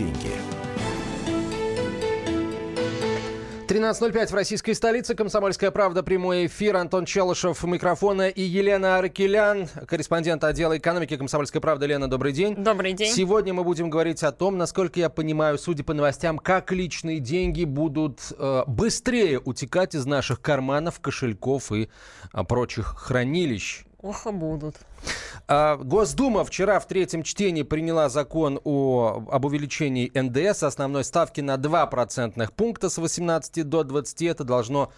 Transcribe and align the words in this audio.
деньги. 0.00 0.32
13.05 3.68 4.26
в 4.26 4.34
российской 4.34 4.72
столице. 4.72 5.14
Комсомольская 5.14 5.70
правда. 5.70 6.02
Прямой 6.02 6.46
эфир. 6.46 6.76
Антон 6.76 7.04
Челышев 7.04 7.62
микрофона 7.62 8.28
и 8.28 8.42
Елена 8.42 8.96
Аркелян, 8.96 9.68
корреспондент 9.86 10.42
отдела 10.42 10.76
экономики 10.76 11.16
Комсомольской 11.16 11.60
правды. 11.60 11.86
Лена, 11.86 12.08
добрый 12.08 12.32
день. 12.32 12.56
Добрый 12.56 12.94
день. 12.94 13.12
Сегодня 13.12 13.54
мы 13.54 13.62
будем 13.62 13.88
говорить 13.88 14.24
о 14.24 14.32
том, 14.32 14.58
насколько 14.58 14.98
я 14.98 15.08
понимаю, 15.08 15.56
судя 15.56 15.84
по 15.84 15.94
новостям, 15.94 16.38
как 16.38 16.72
личные 16.72 17.20
деньги 17.20 17.64
будут 17.64 18.20
э, 18.36 18.64
быстрее 18.66 19.38
утекать 19.38 19.94
из 19.94 20.04
наших 20.04 20.40
карманов, 20.40 20.98
кошельков 20.98 21.70
и 21.70 21.90
э, 22.32 22.44
прочих 22.44 22.96
хранилищ. 22.96 23.84
Ох, 24.02 24.26
будут. 24.32 24.76
А, 25.46 25.76
Госдума 25.76 26.44
вчера 26.44 26.80
в 26.80 26.86
третьем 26.86 27.22
чтении 27.22 27.62
приняла 27.62 28.08
закон 28.08 28.60
о, 28.64 29.22
об 29.30 29.44
увеличении 29.44 30.10
НДС 30.14 30.62
основной 30.62 31.04
ставки 31.04 31.40
на 31.40 31.58
2 31.58 31.86
процентных 31.86 32.52
пункта 32.52 32.88
с 32.88 32.96
18 32.96 33.68
до 33.68 33.84
20. 33.84 34.22
Это 34.22 34.44
должно 34.44 34.90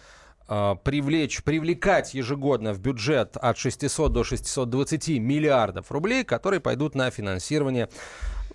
а, 0.47 0.75
привлечь, 0.75 1.43
привлекать 1.43 2.13
ежегодно 2.13 2.73
в 2.73 2.79
бюджет 2.79 3.35
от 3.35 3.57
600 3.57 4.13
до 4.13 4.23
620 4.23 5.09
миллиардов 5.19 5.91
рублей, 5.91 6.23
которые 6.23 6.61
пойдут 6.61 6.95
на 6.95 7.11
финансирование 7.11 7.89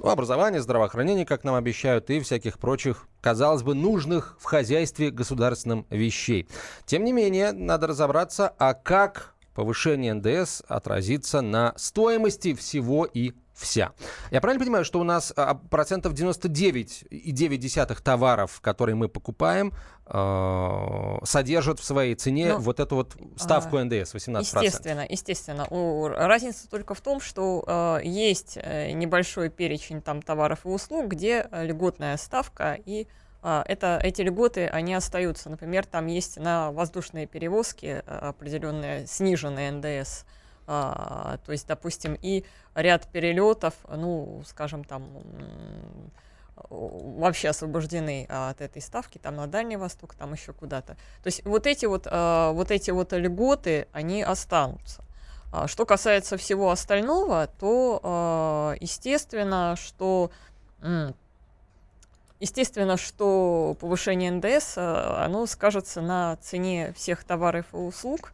образования, 0.03 0.63
здравоохранения, 0.63 1.27
как 1.27 1.45
нам 1.45 1.57
обещают, 1.57 2.09
и 2.09 2.21
всяких 2.21 2.59
прочих, 2.59 3.07
казалось 3.21 3.63
бы, 3.63 3.75
нужных 3.75 4.37
в 4.41 4.45
хозяйстве 4.45 5.11
государственным 5.11 5.87
вещей. 5.91 6.47
Тем 6.87 7.05
не 7.05 7.13
менее, 7.13 7.53
надо 7.53 7.89
разобраться, 7.89 8.55
а 8.59 8.75
как 8.75 9.35
повышение 9.59 10.15
НДС 10.15 10.63
отразится 10.69 11.41
на 11.41 11.73
стоимости 11.75 12.55
всего 12.55 13.05
и 13.05 13.33
вся. 13.55 13.91
Я 14.31 14.41
правильно 14.41 14.65
понимаю, 14.65 14.85
что 14.85 15.01
у 15.01 15.03
нас 15.03 15.33
а, 15.35 15.55
процентов 15.55 16.13
99,9 16.13 18.01
товаров, 18.01 18.61
которые 18.61 18.95
мы 18.95 19.09
покупаем, 19.09 19.75
э, 20.07 21.19
содержат 21.25 21.81
в 21.81 21.85
своей 21.85 22.15
цене 22.15 22.53
ну, 22.53 22.61
вот 22.61 22.79
эту 22.79 22.95
вот 22.95 23.17
ставку 23.37 23.79
а, 23.79 23.85
НДС 23.85 24.15
18%? 24.15 24.43
Естественно, 24.43 25.05
естественно. 25.09 25.67
У, 25.71 26.07
разница 26.07 26.71
только 26.71 26.95
в 26.95 27.01
том, 27.01 27.21
что 27.21 27.65
э, 27.67 28.03
есть 28.05 28.55
небольшой 28.55 29.49
перечень 29.49 30.03
там 30.03 30.23
товаров 30.23 30.67
и 30.67 30.69
услуг, 30.69 31.09
где 31.09 31.49
льготная 31.51 32.17
ставка 32.17 32.79
и 32.87 33.09
а, 33.09 33.28
это, 33.43 34.01
эти 34.03 34.23
льготы, 34.23 34.67
они 34.67 34.95
остаются. 34.95 35.49
Например, 35.49 35.87
там 35.87 36.07
есть 36.07 36.39
на 36.39 36.73
воздушные 36.73 37.27
перевозки 37.27 38.03
а, 38.07 38.31
определенные 38.31 39.07
сниженные 39.07 39.71
НДС. 39.71 40.25
А, 40.67 41.39
то 41.47 41.53
есть, 41.53 41.67
допустим, 41.67 42.19
и 42.21 42.45
ряд 42.75 43.07
перелетов, 43.09 43.75
ну, 43.89 44.43
скажем, 44.47 44.85
там 44.85 45.09
вообще 46.71 47.51
освобождены 47.51 48.27
от 48.29 48.61
этой 48.61 48.83
ставки, 48.83 49.19
там 49.19 49.37
на 49.37 49.47
Дальний 49.47 49.77
Восток, 49.77 50.15
там 50.15 50.33
еще 50.33 50.53
куда-то. 50.53 50.95
То 51.23 51.27
есть 51.27 51.45
вот 51.45 51.69
эти 51.69 51.87
вот, 51.87 52.07
вот 52.07 52.71
эти 52.73 52.91
вот 52.91 53.13
льготы, 53.13 53.87
они 53.93 54.25
останутся. 54.25 55.05
Что 55.67 55.87
касается 55.87 56.37
всего 56.37 56.71
остального, 56.73 57.49
то 57.61 58.75
естественно, 58.81 59.77
что 59.77 60.33
Естественно, 62.41 62.97
что 62.97 63.77
повышение 63.81 64.31
НДС, 64.31 64.75
э, 64.77 64.81
оно 64.81 65.47
скажется 65.47 66.01
на 66.01 66.37
цене 66.37 66.93
всех 66.97 67.25
товаров 67.25 67.67
и 67.73 67.77
услуг. 67.77 68.33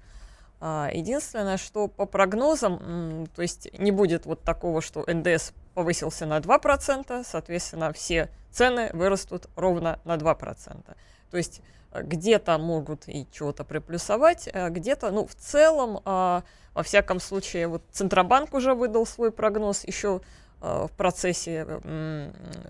А, 0.60 0.90
единственное, 0.92 1.56
что 1.56 1.88
по 1.88 2.06
прогнозам, 2.06 3.26
то 3.34 3.42
есть 3.42 3.68
не 3.78 3.90
будет 3.90 4.24
вот 4.26 4.42
такого, 4.42 4.80
что 4.80 5.04
НДС 5.06 5.52
повысился 5.74 6.26
на 6.26 6.38
2%, 6.38 7.24
соответственно, 7.24 7.92
все 7.92 8.30
цены 8.50 8.90
вырастут 8.92 9.48
ровно 9.56 9.98
на 10.04 10.16
2%. 10.16 10.96
То 11.30 11.36
есть 11.36 11.60
э, 11.92 12.02
где-то 12.02 12.58
могут 12.58 13.08
и 13.08 13.26
чего-то 13.32 13.64
приплюсовать, 13.64 14.48
э, 14.52 14.68
где-то, 14.70 15.10
ну, 15.10 15.26
в 15.26 15.34
целом, 15.34 16.00
а, 16.04 16.44
во 16.74 16.82
всяком 16.82 17.20
случае, 17.20 17.68
вот 17.68 17.82
Центробанк 17.92 18.54
уже 18.54 18.74
выдал 18.74 19.06
свой 19.06 19.30
прогноз 19.32 19.84
еще 19.84 20.20
в 20.64 20.90
процессе 20.96 21.66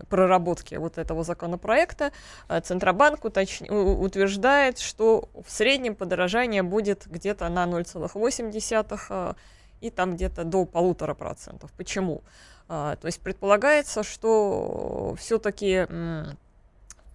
проработки 0.09 0.75
вот 0.75 0.99
этого 0.99 1.22
законопроекта 1.22 2.12
э, 2.49 2.60
Центробанк 2.60 3.25
уточ... 3.25 3.62
утверждает, 3.62 4.78
что 4.78 5.28
в 5.47 5.50
среднем 5.50 5.94
подорожание 5.94 6.62
будет 6.62 7.06
где-то 7.06 7.49
на 7.49 7.65
0,8 7.66 9.00
э, 9.10 9.34
и 9.81 9.91
там 9.91 10.15
где-то 10.15 10.44
до 10.44 10.65
полутора 10.65 11.15
процентов. 11.15 11.71
Почему? 11.77 12.22
То 12.66 12.99
есть 13.03 13.21
предполагается, 13.21 14.03
что 14.03 15.15
все-таки 15.19 15.87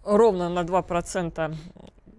ровно 0.06 0.50
на 0.50 0.60
2% 0.60 1.56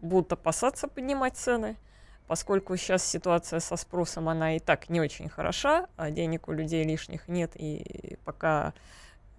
будут 0.03 0.32
опасаться 0.32 0.88
поднимать 0.88 1.37
цены– 1.37 1.77
поскольку 2.30 2.76
сейчас 2.76 3.04
ситуация 3.04 3.58
со 3.58 3.76
спросом, 3.76 4.28
она 4.28 4.54
и 4.54 4.60
так 4.60 4.88
не 4.88 5.00
очень 5.00 5.28
хороша, 5.28 5.88
а 5.96 6.12
денег 6.12 6.46
у 6.46 6.52
людей 6.52 6.84
лишних 6.84 7.26
нет, 7.26 7.50
и 7.56 8.18
пока 8.24 8.72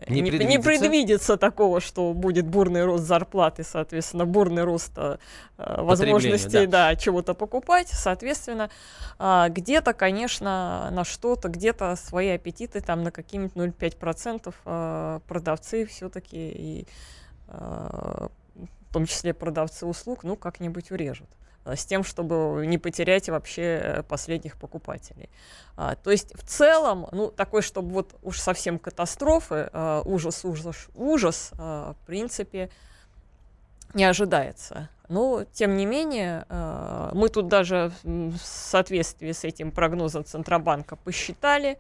не, 0.10 0.20
не, 0.20 0.30
предвидится? 0.30 0.58
не 0.58 0.62
предвидится 0.62 1.38
такого, 1.38 1.80
что 1.80 2.12
будет 2.12 2.46
бурный 2.46 2.84
рост 2.84 3.06
зарплаты, 3.06 3.64
соответственно, 3.64 4.26
бурный 4.26 4.66
рост 4.66 4.92
э, 4.98 5.18
возможностей 5.58 6.68
да. 6.68 6.90
Да, 6.90 6.96
чего-то 6.98 7.34
покупать. 7.34 7.88
Соответственно, 7.88 8.70
э, 9.20 9.46
где-то, 9.48 9.94
конечно, 9.94 10.90
на 10.92 11.06
что-то, 11.06 11.48
где-то 11.48 11.96
свои 11.96 12.28
аппетиты 12.32 12.82
там 12.82 13.04
на 13.04 13.12
какие-нибудь 13.12 13.56
0,5% 13.56 14.54
э, 14.66 15.20
продавцы 15.30 15.86
все-таки 15.86 16.50
и 16.50 16.88
э, 17.48 18.28
в 18.90 18.94
том 18.94 19.06
числе 19.06 19.34
продавцы 19.34 19.86
услуг, 19.86 20.26
ну, 20.26 20.36
как-нибудь 20.36 20.92
урежут. 20.92 21.30
Э, 21.66 21.76
с 21.76 21.86
тем, 21.86 22.04
чтобы 22.04 22.66
не 22.66 22.78
потерять 22.78 23.30
вообще 23.30 23.62
э, 23.62 24.04
последних 24.04 24.58
покупателей. 24.58 25.30
А, 25.78 25.96
то 25.96 26.12
есть 26.12 26.34
в 26.36 26.44
целом, 26.44 27.08
ну, 27.12 27.30
такой, 27.30 27.62
чтобы 27.62 27.92
вот 27.92 28.16
уж 28.24 28.40
совсем 28.40 28.80
катастрофы, 28.80 29.70
а, 29.72 30.02
ужас, 30.06 30.44
ужас, 30.44 30.88
ужас, 30.96 31.52
в 31.54 31.98
принципе, 32.06 32.70
не 33.94 34.06
ожидается. 34.06 34.90
Но, 35.10 35.44
тем 35.52 35.76
не 35.76 35.86
менее, 35.86 36.46
мы 37.14 37.28
тут 37.28 37.50
даже 37.50 37.92
в 38.04 38.38
соответствии 38.38 39.34
с 39.34 39.44
этим 39.44 39.72
прогнозом 39.72 40.24
Центробанка 40.24 40.96
посчитали, 40.96 41.78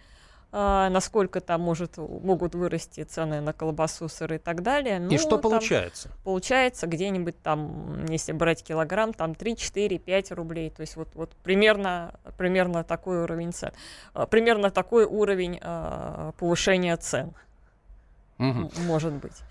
насколько 0.51 1.39
там 1.39 1.62
может, 1.62 1.97
могут 1.97 2.56
вырасти 2.56 3.03
цены 3.03 3.39
на 3.39 3.53
колбасу, 3.53 4.09
сыр 4.09 4.34
и 4.34 4.38
так 4.38 4.63
далее. 4.63 5.00
Ну, 5.00 5.09
и 5.09 5.17
что 5.17 5.38
получается? 5.38 6.09
Получается 6.23 6.88
где-нибудь 6.88 7.41
там, 7.41 8.06
если 8.06 8.34
брать 8.34 8.63
килограмм, 8.63 9.13
там 9.13 9.34
3, 9.34 9.56
4, 9.56 9.97
5 9.97 10.31
рублей. 10.31 10.69
То 10.69 10.81
есть 10.81 10.97
вот, 10.97 11.07
вот 11.13 11.31
примерно, 11.44 12.16
примерно 12.38 12.84
такой 12.84 13.23
уровень 13.23 13.53
цен. 13.53 13.72
А, 14.13 14.25
примерно 14.25 14.72
такой 14.72 15.06
уровень 15.06 15.57
а, 15.61 16.34
повышения 16.38 16.97
цен 16.97 17.34
угу. 18.41 18.69
может 18.85 19.13
быть. 19.13 19.44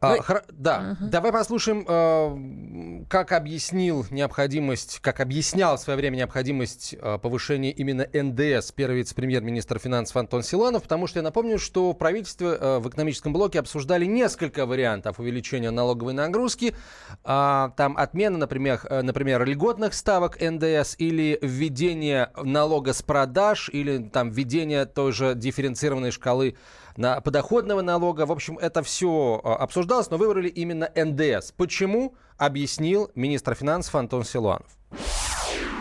А, 0.00 0.14
ну, 0.14 0.22
хра- 0.22 0.44
да, 0.48 0.96
угу. 1.00 1.10
давай 1.10 1.32
послушаем, 1.32 1.84
э, 1.88 3.04
как 3.08 3.32
объяснил 3.32 4.06
необходимость, 4.10 5.00
как 5.00 5.18
объяснял 5.18 5.76
в 5.76 5.80
свое 5.80 5.96
время 5.96 6.16
необходимость 6.16 6.94
э, 6.96 7.18
повышения 7.18 7.72
именно 7.72 8.06
НДС 8.12 8.70
первый 8.70 8.98
вице-премьер-министр 8.98 9.80
финансов 9.80 10.16
Антон 10.16 10.44
Силанов, 10.44 10.84
потому 10.84 11.08
что 11.08 11.18
я 11.18 11.24
напомню, 11.24 11.58
что 11.58 11.90
в 11.90 11.94
правительстве 11.94 12.56
э, 12.60 12.78
в 12.78 12.88
экономическом 12.88 13.32
блоке 13.32 13.58
обсуждали 13.58 14.04
несколько 14.04 14.66
вариантов 14.66 15.18
увеличения 15.18 15.72
налоговой 15.72 16.12
нагрузки. 16.12 16.76
Э, 17.24 17.70
там 17.76 17.96
отмена, 17.96 18.38
например, 18.38 18.80
э, 18.84 19.02
например, 19.02 19.44
льготных 19.44 19.94
ставок 19.94 20.40
НДС 20.40 20.94
или 20.98 21.40
введение 21.42 22.30
налога 22.36 22.92
с 22.92 23.02
продаж 23.02 23.68
или 23.72 23.98
там 23.98 24.30
введение 24.30 24.86
той 24.86 25.10
же 25.10 25.34
дифференцированной 25.34 26.12
шкалы 26.12 26.54
на 26.98 27.20
подоходного 27.20 27.80
налога. 27.80 28.26
В 28.26 28.32
общем, 28.32 28.58
это 28.58 28.82
все 28.82 29.40
а, 29.44 29.54
обсуждалось, 29.54 30.10
но 30.10 30.16
выбрали 30.16 30.48
именно 30.48 30.90
НДС. 30.94 31.52
Почему? 31.52 32.14
Объяснил 32.36 33.10
министр 33.14 33.54
финансов 33.54 33.94
Антон 33.94 34.24
Силуанов. 34.24 34.66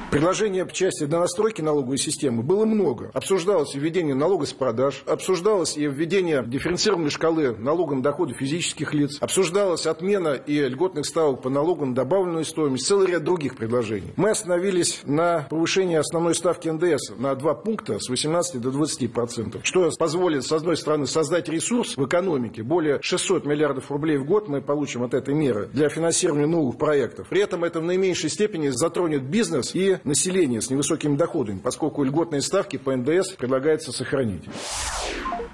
Предложений 0.10 0.64
в 0.64 0.72
части 0.72 1.04
донастройки 1.04 1.62
налоговой 1.62 1.98
системы 1.98 2.42
было 2.42 2.64
много. 2.64 3.12
Обсуждалось 3.14 3.76
введение 3.76 4.16
налога 4.16 4.46
с 4.46 4.54
продаж, 4.54 5.04
обсуждалось 5.06 5.76
и 5.76 5.86
введение 5.86 6.46
дифференцированной 6.48 7.10
шкалы 7.10 7.58
налога 7.58 7.94
на 7.96 8.08
физических 8.34 8.94
лиц, 8.94 9.18
обсуждалась 9.20 9.86
отмена 9.86 10.30
и 10.30 10.60
льготных 10.60 11.06
ставок 11.06 11.42
по 11.42 11.50
налогу 11.50 11.86
на 11.86 11.94
добавленную 11.94 12.46
стоимость, 12.46 12.88
целый 12.88 13.08
ряд 13.08 13.26
других 13.26 13.58
предложений. 13.58 14.14
Мы 14.16 14.30
остановились 14.30 15.02
на 15.04 15.46
повышении 15.50 15.98
основной 15.98 16.36
ставки 16.36 16.70
НДС 16.70 17.12
на 17.18 17.36
два 17.36 17.54
пункта 17.54 18.00
с 18.00 18.08
18 18.08 18.62
до 18.62 18.72
20 18.72 19.12
процентов, 19.12 19.62
что 19.66 19.92
позволит, 20.00 20.46
с 20.46 20.52
одной 20.54 20.78
стороны, 20.78 21.06
создать 21.06 21.50
ресурс 21.50 21.98
в 21.98 22.06
экономике. 22.06 22.64
Более 22.64 23.00
600 23.02 23.46
миллиардов 23.46 23.92
рублей 23.92 24.18
в 24.18 24.26
год 24.26 24.48
мы 24.48 24.62
получим 24.62 25.04
от 25.04 25.14
этой 25.14 25.34
меры 25.34 25.70
для 25.74 25.90
финансирования 25.90 26.48
новых 26.48 26.78
проектов. 26.78 27.28
При 27.28 27.42
этом 27.42 27.66
это 27.66 27.82
в 27.82 27.84
наименьшей 27.84 28.30
степени 28.30 28.70
затронет 28.70 29.24
бизнес 29.24 29.76
и 29.76 29.97
населения 30.04 30.62
с 30.62 30.70
невысокими 30.70 31.16
доходами, 31.16 31.60
поскольку 31.60 32.04
льготные 32.04 32.42
ставки 32.42 32.78
по 32.78 32.96
НДС 32.96 33.32
предлагается 33.32 33.92
сохранить. 33.92 34.44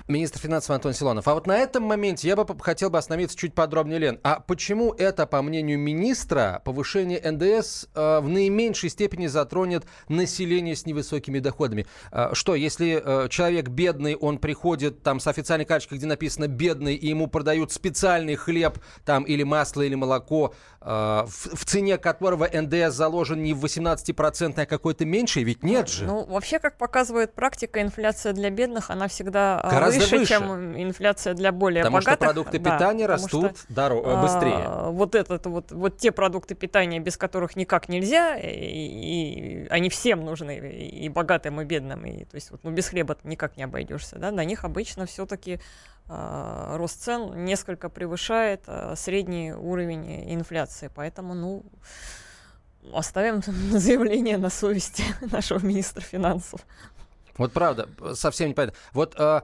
Министр 0.07 0.39
финансов 0.39 0.71
Антон 0.71 0.93
Силонов. 0.93 1.27
А 1.29 1.33
вот 1.33 1.47
на 1.47 1.57
этом 1.57 1.83
моменте 1.83 2.27
я 2.27 2.35
бы 2.35 2.45
хотел 2.59 2.89
бы 2.89 2.97
остановиться 2.97 3.37
чуть 3.37 3.53
подробнее, 3.53 3.99
Лен. 3.99 4.19
А 4.23 4.41
почему 4.41 4.93
это, 4.93 5.25
по 5.25 5.41
мнению 5.41 5.79
министра, 5.79 6.61
повышение 6.65 7.21
НДС 7.31 7.85
э, 7.95 8.19
в 8.19 8.27
наименьшей 8.27 8.89
степени 8.89 9.27
затронет 9.27 9.85
население 10.09 10.75
с 10.75 10.85
невысокими 10.85 11.39
доходами? 11.39 11.87
Э, 12.11 12.31
что, 12.33 12.55
если 12.55 13.01
э, 13.01 13.29
человек 13.29 13.69
бедный, 13.69 14.15
он 14.15 14.39
приходит 14.39 15.03
там 15.03 15.21
с 15.21 15.27
официальной 15.27 15.65
карточкой, 15.65 15.99
где 15.99 16.07
написано 16.07 16.47
«бедный», 16.47 16.95
и 16.95 17.07
ему 17.07 17.27
продают 17.27 17.71
специальный 17.71 18.35
хлеб 18.35 18.79
там 19.05 19.23
или 19.23 19.43
масло, 19.43 19.83
или 19.83 19.95
молоко, 19.95 20.53
в, 20.85 21.55
в 21.55 21.65
цене 21.65 21.97
которого 21.97 22.49
НДС 22.51 22.93
заложен 22.95 23.41
не 23.41 23.53
в 23.53 23.63
18%, 23.63 24.61
а 24.61 24.65
какой-то 24.65 25.05
меньший? 25.05 25.43
Ведь 25.43 25.63
нет 25.63 25.89
же. 25.89 26.05
Ну, 26.05 26.25
вообще, 26.25 26.59
как 26.59 26.77
показывает 26.77 27.33
практика, 27.33 27.81
инфляция 27.81 28.33
для 28.33 28.49
бедных, 28.49 28.89
она 28.89 29.07
всегда 29.07 29.59
а, 29.61 29.69
Гораздо 29.69 30.01
выше, 30.01 30.17
выше, 30.17 30.29
чем 30.29 30.81
инфляция 30.81 31.33
для 31.33 31.51
более 31.51 31.83
потому 31.83 31.97
богатых. 31.97 32.19
Потому 32.19 32.33
что 32.33 32.43
продукты 32.43 32.59
да, 32.59 32.75
питания 32.75 33.05
растут 33.05 33.57
что, 33.57 33.73
дорог, 33.73 34.05
э, 34.05 34.21
быстрее. 34.21 34.63
А, 34.65 34.89
вот, 34.89 35.15
этот, 35.15 35.45
вот, 35.45 35.71
вот 35.71 35.97
те 35.97 36.11
продукты 36.11 36.55
питания, 36.55 36.99
без 36.99 37.17
которых 37.17 37.55
никак 37.55 37.87
нельзя, 37.89 38.35
и, 38.37 38.47
и 38.47 39.67
они 39.69 39.89
всем 39.89 40.25
нужны, 40.25 40.57
и 40.57 41.07
богатым, 41.09 41.61
и 41.61 41.65
бедным. 41.65 42.05
И, 42.05 42.25
то 42.25 42.35
есть 42.35 42.51
вот, 42.51 42.61
ну, 42.63 42.71
без 42.71 42.87
хлеба 42.87 43.17
никак 43.23 43.57
не 43.57 43.63
обойдешься. 43.63 44.17
Да? 44.17 44.31
На 44.31 44.43
них 44.43 44.65
обычно 44.65 45.05
все-таки 45.05 45.53
а, 45.55 45.59
рост 46.07 47.01
цен 47.01 47.45
несколько 47.45 47.89
превышает 47.89 48.63
а, 48.67 48.95
средний 48.95 49.53
уровень 49.53 50.33
инфляции. 50.33 50.89
Поэтому, 50.93 51.33
ну, 51.33 51.63
оставим 52.93 53.41
заявление 53.71 54.37
на 54.37 54.49
совести 54.49 55.03
нашего 55.31 55.59
министра 55.65 56.01
финансов. 56.01 56.61
Вот 57.37 57.51
правда, 57.51 57.89
совсем 58.13 58.49
не 58.49 58.53
понятно. 58.53 58.77
Вот 58.93 59.15
а, 59.17 59.43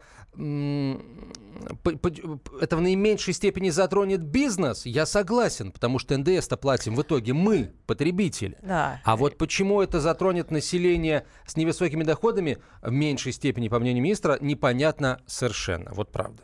это 2.61 2.77
в 2.77 2.81
наименьшей 2.81 3.33
степени 3.33 3.69
затронет 3.69 4.21
бизнес, 4.21 4.85
я 4.85 5.05
согласен, 5.05 5.71
потому 5.71 5.99
что 5.99 6.17
НДС-то 6.17 6.55
платим 6.55 6.95
в 6.95 7.01
итоге 7.01 7.33
мы, 7.33 7.73
потребители. 7.87 8.57
Да. 8.61 9.01
А 9.03 9.15
вот 9.15 9.37
почему 9.37 9.81
это 9.81 9.99
затронет 9.99 10.51
население 10.51 11.25
с 11.45 11.57
невысокими 11.57 12.03
доходами 12.03 12.59
в 12.81 12.91
меньшей 12.91 13.31
степени, 13.31 13.67
по 13.69 13.79
мнению 13.79 14.03
министра, 14.03 14.37
непонятно 14.39 15.19
совершенно. 15.25 15.91
Вот 15.93 16.11
правда. 16.11 16.43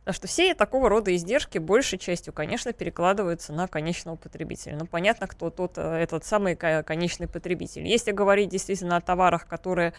Потому 0.00 0.14
что 0.14 0.26
все 0.26 0.54
такого 0.54 0.88
рода 0.88 1.14
издержки 1.14 1.58
большей 1.58 1.96
частью, 1.98 2.32
конечно, 2.32 2.72
перекладываются 2.72 3.52
на 3.52 3.68
конечного 3.68 4.16
потребителя. 4.16 4.76
Ну, 4.76 4.86
понятно, 4.86 5.28
кто 5.28 5.48
тот, 5.48 5.78
э, 5.78 5.80
этот 5.80 6.24
самый 6.24 6.56
конечный 6.56 7.28
потребитель. 7.28 7.86
Если 7.86 8.10
говорить 8.10 8.48
действительно 8.48 8.96
о 8.96 9.00
товарах, 9.00 9.46
которые 9.46 9.94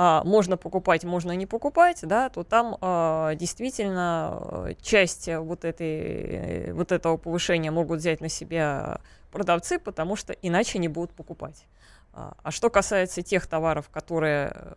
а, 0.00 0.22
можно 0.22 0.56
покупать, 0.56 1.02
можно 1.02 1.32
не 1.32 1.44
покупать, 1.44 1.98
да, 2.02 2.28
то 2.28 2.44
там 2.44 2.78
а, 2.80 3.34
действительно 3.34 4.38
э, 4.40 4.74
часть 4.80 5.28
вот, 5.28 5.64
этой, 5.64 6.72
вот 6.72 6.92
этого 6.92 7.16
повышения 7.16 7.72
могут 7.72 7.98
взять 7.98 8.20
на 8.20 8.28
себя 8.28 9.00
продавцы, 9.32 9.80
потому 9.80 10.14
что 10.14 10.32
иначе 10.34 10.78
не 10.78 10.86
будут 10.86 11.10
покупать. 11.10 11.64
А, 12.12 12.34
а 12.44 12.52
что 12.52 12.70
касается 12.70 13.22
тех 13.22 13.48
товаров, 13.48 13.88
которые 13.90 14.52
э, 14.54 14.74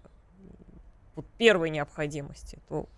вот, 1.15 1.27
первой 1.37 1.69
необходимости, 1.69 2.57
то 2.67 2.89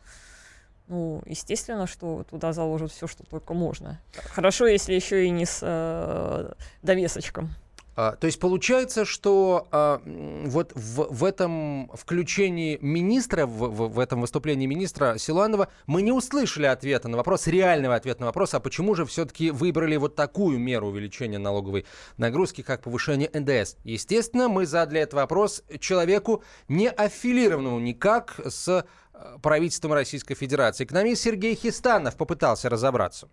ну, 0.88 1.22
естественно, 1.26 1.88
что 1.88 2.24
туда 2.24 2.54
заложат 2.54 2.94
все, 2.94 3.06
что 3.06 3.26
только 3.26 3.54
можно. 3.54 4.00
Хорошо, 4.30 4.68
если 4.68 4.94
еще 4.94 5.26
и 5.26 5.30
не 5.30 5.46
с 5.46 5.60
э, 5.62 6.54
довесочком. 6.84 7.54
А, 7.96 8.16
то 8.16 8.28
есть 8.28 8.40
получается, 8.40 9.06
что 9.06 9.68
а, 9.72 10.02
вот 10.46 10.72
в, 10.74 11.08
в 11.10 11.24
этом 11.24 11.92
включении 11.94 12.78
министра, 12.82 13.46
в, 13.46 13.68
в, 13.68 13.88
в 13.90 14.00
этом 14.00 14.22
выступлении 14.22 14.66
министра 14.66 15.18
Силуанова, 15.18 15.68
мы 15.86 16.02
не 16.02 16.12
услышали 16.12 16.66
ответа 16.66 17.08
на 17.08 17.18
вопрос, 17.18 17.48
реального 17.48 17.96
ответа 17.96 18.22
на 18.22 18.26
вопрос, 18.28 18.54
а 18.54 18.60
почему 18.60 18.96
же 18.96 19.06
все-таки 19.06 19.52
выбрали 19.52 19.96
вот 19.98 20.16
такую 20.16 20.58
меру 20.60 20.88
увеличения 20.88 21.38
налоговой 21.38 21.86
нагрузки, 22.18 22.62
как 22.62 22.82
повышение 22.82 23.30
НДС. 23.32 23.76
Естественно, 23.84 24.50
мы 24.50 24.66
задали 24.66 25.02
этот 25.02 25.14
вопрос 25.14 25.64
человеку, 25.80 26.44
не 26.68 26.90
аффилированному 26.90 27.80
никак 27.80 28.40
с 28.44 28.68
а, 29.14 29.38
правительством 29.40 29.94
Российской 29.94 30.34
Федерации. 30.34 30.86
Экономист 30.86 31.22
Сергей 31.22 31.56
Хистанов 31.56 32.18
попытался 32.18 32.70
разобраться. 32.70 33.30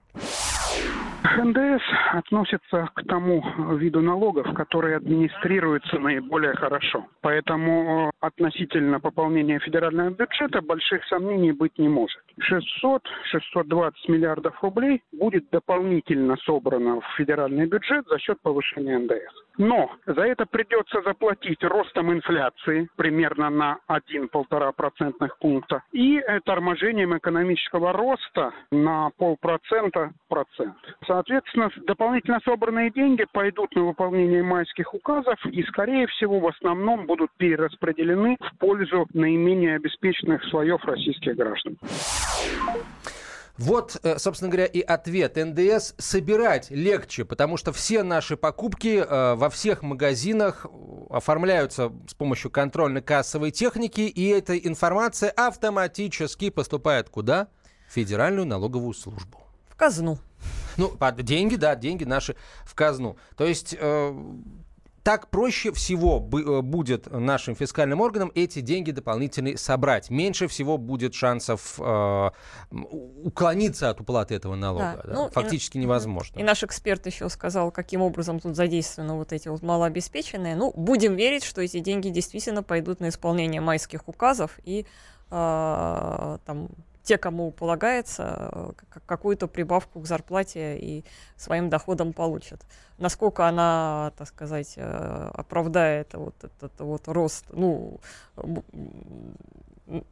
НДС 1.39 1.83
относится 2.13 2.89
к 2.95 3.05
тому 3.07 3.43
виду 3.77 4.01
налогов, 4.01 4.53
которые 4.55 4.97
администрируются 4.97 5.99
наиболее 5.99 6.55
хорошо. 6.55 7.07
Поэтому 7.21 8.09
э, 8.09 8.11
относительно 8.21 9.01
пополнения 9.01 9.59
федерального 9.61 10.11
бюджета 10.11 10.61
больших 10.61 11.05
сомнений 11.07 11.53
быть 11.53 11.79
не 11.79 11.89
может. 11.89 12.21
600-620 12.41 13.93
миллиардов 14.09 14.63
рублей 14.63 15.03
будет 15.13 15.49
дополнительно 15.51 16.37
собрано 16.45 17.01
в 17.01 17.05
федеральный 17.17 17.67
бюджет 17.67 18.07
за 18.09 18.19
счет 18.19 18.41
повышения 18.41 18.99
НДС. 18.99 19.51
Но 19.59 19.91
за 20.07 20.23
это 20.23 20.47
придется 20.47 21.03
заплатить 21.03 21.63
ростом 21.63 22.13
инфляции 22.13 22.89
примерно 22.97 23.51
на 23.51 23.79
1-1,5 23.89 24.73
процентных 24.73 25.39
пункта 25.39 25.83
и 25.93 26.21
торможением 26.45 27.17
экономического 27.17 27.93
роста 27.93 28.53
на 28.71 29.11
полпроцента 29.19 30.13
процент. 30.29 30.77
Соответственно, 31.21 31.69
дополнительно 31.87 32.41
собранные 32.47 32.91
деньги 32.91 33.27
пойдут 33.31 33.75
на 33.75 33.83
выполнение 33.83 34.43
майских 34.43 34.95
указов 34.95 35.39
и, 35.45 35.63
скорее 35.65 36.07
всего, 36.07 36.41
в 36.41 36.47
основном 36.47 37.05
будут 37.05 37.31
перераспределены 37.37 38.39
в 38.41 38.59
пользу 38.59 39.07
наименее 39.13 39.77
обеспеченных 39.77 40.43
слоев 40.45 40.83
российских 40.85 41.37
граждан. 41.37 41.77
Вот, 43.59 43.99
э, 44.03 44.17
собственно 44.17 44.51
говоря, 44.51 44.65
и 44.65 44.81
ответ. 44.81 45.37
НДС 45.37 45.93
собирать 45.99 46.71
легче, 46.71 47.27
потому 47.27 47.59
что 47.59 47.73
все 47.75 48.03
наши 48.03 48.39
покупки 48.39 49.05
э, 49.07 49.35
во 49.35 49.51
всех 49.51 49.83
магазинах 49.83 50.65
оформляются 51.11 51.93
с 52.09 52.15
помощью 52.15 52.51
контрольно-кассовой 52.51 53.51
техники, 53.51 54.01
и 54.01 54.29
эта 54.29 54.57
информация 54.57 55.31
автоматически 55.37 56.49
поступает 56.49 57.11
куда? 57.11 57.49
В 57.91 57.93
Федеральную 57.93 58.47
налоговую 58.47 58.95
службу. 58.95 59.43
В 59.69 59.77
казну. 59.77 60.19
Ну, 60.81 61.23
деньги, 61.23 61.57
да, 61.57 61.75
деньги 61.75 62.05
наши 62.05 62.37
в 62.65 62.75
казну. 62.75 63.17
То 63.37 63.45
есть 63.45 63.77
э, 63.79 64.15
так 65.03 65.29
проще 65.29 65.73
всего 65.73 66.19
э, 66.19 66.61
будет 66.61 67.11
нашим 67.11 67.55
фискальным 67.55 68.01
органам 68.01 68.31
эти 68.35 68.61
деньги 68.61 68.91
дополнительные 68.91 69.57
собрать. 69.57 70.11
Меньше 70.11 70.47
всего 70.47 70.79
будет 70.79 71.15
шансов 71.15 71.77
э, 71.79 72.31
уклониться 72.71 73.91
от 73.91 74.01
уплаты 74.01 74.35
этого 74.35 74.57
налога. 74.57 75.01
Да. 75.05 75.09
Да? 75.09 75.15
Ну, 75.15 75.31
Фактически 75.31 75.79
и, 75.79 75.81
невозможно. 75.81 76.39
И 76.39 76.43
наш 76.43 76.63
эксперт 76.63 77.07
еще 77.07 77.29
сказал, 77.29 77.71
каким 77.71 78.03
образом 78.03 78.41
тут 78.41 78.57
задействованы 78.57 79.15
вот 79.15 79.33
эти 79.33 79.49
вот 79.49 79.63
малообеспеченные. 79.63 80.55
Ну, 80.55 80.73
будем 80.77 81.17
верить, 81.17 81.45
что 81.45 81.63
эти 81.63 81.81
деньги 81.81 82.11
действительно 82.11 82.63
пойдут 82.63 83.01
на 83.01 83.09
исполнение 83.09 83.61
майских 83.61 84.07
указов 84.07 84.59
и 84.65 84.87
э, 85.31 86.39
там 86.45 86.69
те, 87.11 87.19
кому 87.19 87.51
полагается, 87.51 88.51
э, 88.53 88.73
какую-то 89.05 89.49
прибавку 89.49 90.01
к 90.01 90.07
зарплате 90.07 90.79
и 90.79 91.05
своим 91.37 91.69
доходам 91.69 92.13
получат. 92.13 92.61
Насколько 92.99 93.49
она, 93.49 94.13
так 94.17 94.29
сказать, 94.29 94.75
э, 94.77 95.31
оправдает 95.35 96.15
вот 96.15 96.37
этот 96.45 96.81
вот 96.81 97.09
рост, 97.09 97.47
ну, 97.53 97.99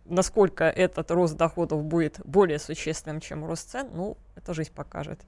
насколько 0.06 0.64
этот 0.64 1.08
рост 1.12 1.36
доходов 1.36 1.84
будет 1.84 2.20
более 2.24 2.58
существенным, 2.58 3.20
чем 3.20 3.44
рост 3.44 3.70
цен, 3.70 3.88
ну, 3.94 4.16
это 4.34 4.52
жизнь 4.52 4.72
покажет. 4.74 5.20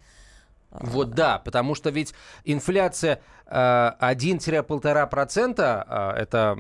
Вот 0.71 1.11
да, 1.11 1.39
потому 1.39 1.75
что 1.75 1.91
ведь 1.91 2.15
инфляция 2.45 3.21
э, 3.47 3.55
1-1,5%, 4.01 5.85
э, 5.89 6.21
это, 6.21 6.57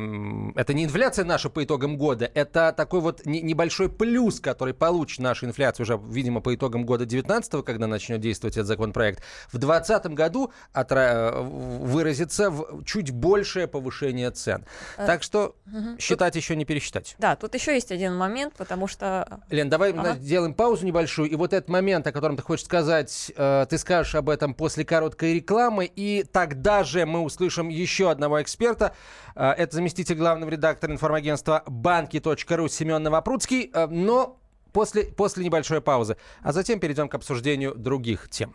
это 0.57 0.75
не 0.75 0.85
инфляция 0.85 1.25
наша 1.25 1.49
по 1.49 1.63
итогам 1.63 1.97
года, 1.97 2.31
это 2.35 2.75
такой 2.77 3.01
вот 3.01 3.25
не, 3.25 3.41
небольшой 3.41 3.89
плюс, 3.89 4.41
который 4.41 4.75
получит 4.75 5.21
наша 5.21 5.47
инфляция 5.47 5.85
уже, 5.85 6.01
видимо, 6.09 6.41
по 6.41 6.55
итогам 6.55 6.85
года 6.85 7.07
19 7.07 7.65
когда 7.65 7.87
начнет 7.87 8.21
действовать 8.21 8.57
этот 8.57 8.67
законопроект. 8.67 9.23
В 9.49 9.59
2020 9.59 10.07
году 10.15 10.53
отра- 10.75 11.31
э, 11.33 11.41
выразится 11.41 12.51
в 12.51 12.85
чуть 12.85 13.13
большее 13.13 13.69
повышение 13.69 14.31
цен. 14.33 14.65
Так 14.97 15.23
что 15.23 15.55
угу. 15.67 15.99
считать 15.99 16.35
тут, 16.35 16.43
еще 16.43 16.57
не 16.57 16.65
пересчитать. 16.65 17.15
Да, 17.19 17.37
тут 17.37 17.55
еще 17.55 17.75
есть 17.75 17.93
один 17.93 18.17
момент, 18.17 18.55
потому 18.57 18.89
что... 18.89 19.41
Лен, 19.51 19.69
давай 19.69 19.93
ага. 19.93 20.15
сделаем 20.15 20.55
паузу 20.55 20.85
небольшую, 20.85 21.31
и 21.31 21.37
вот 21.37 21.53
этот 21.53 21.69
момент, 21.69 22.07
о 22.07 22.13
котором 22.13 22.37
ты 22.37 22.43
хочешь 22.43 22.65
сказать, 22.65 23.33
э, 23.37 23.67
ты 23.69 23.79
скажешь 23.79 24.00
расскажешь 24.01 24.15
об 24.15 24.31
этом 24.31 24.55
после 24.55 24.85
короткой 24.85 25.35
рекламы. 25.35 25.91
И 25.95 26.25
тогда 26.31 26.85
же 26.85 27.07
мы 27.07 27.21
услышим 27.21 27.69
еще 27.69 28.11
одного 28.11 28.41
эксперта. 28.43 28.95
Э, 29.35 29.51
это 29.51 29.77
заместитель 29.77 30.17
главного 30.17 30.51
редактора 30.51 30.93
информагентства 30.93 31.63
банки.ру 31.67 32.69
Семен 32.69 33.03
Новопрудский. 33.03 33.71
Э, 33.73 33.87
но 33.87 34.39
после, 34.73 35.05
после 35.05 35.45
небольшой 35.45 35.81
паузы. 35.81 36.17
А 36.43 36.53
затем 36.53 36.81
перейдем 36.81 37.09
к 37.09 37.15
обсуждению 37.15 37.75
других 37.75 38.29
тем. 38.31 38.55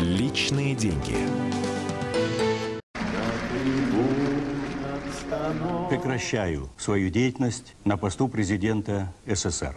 Личные 0.00 0.74
деньги. 0.74 1.16
прекращаю 5.90 6.70
свою 6.78 7.10
деятельность 7.10 7.74
на 7.84 7.96
посту 7.96 8.28
президента 8.28 9.12
СССР. 9.26 9.76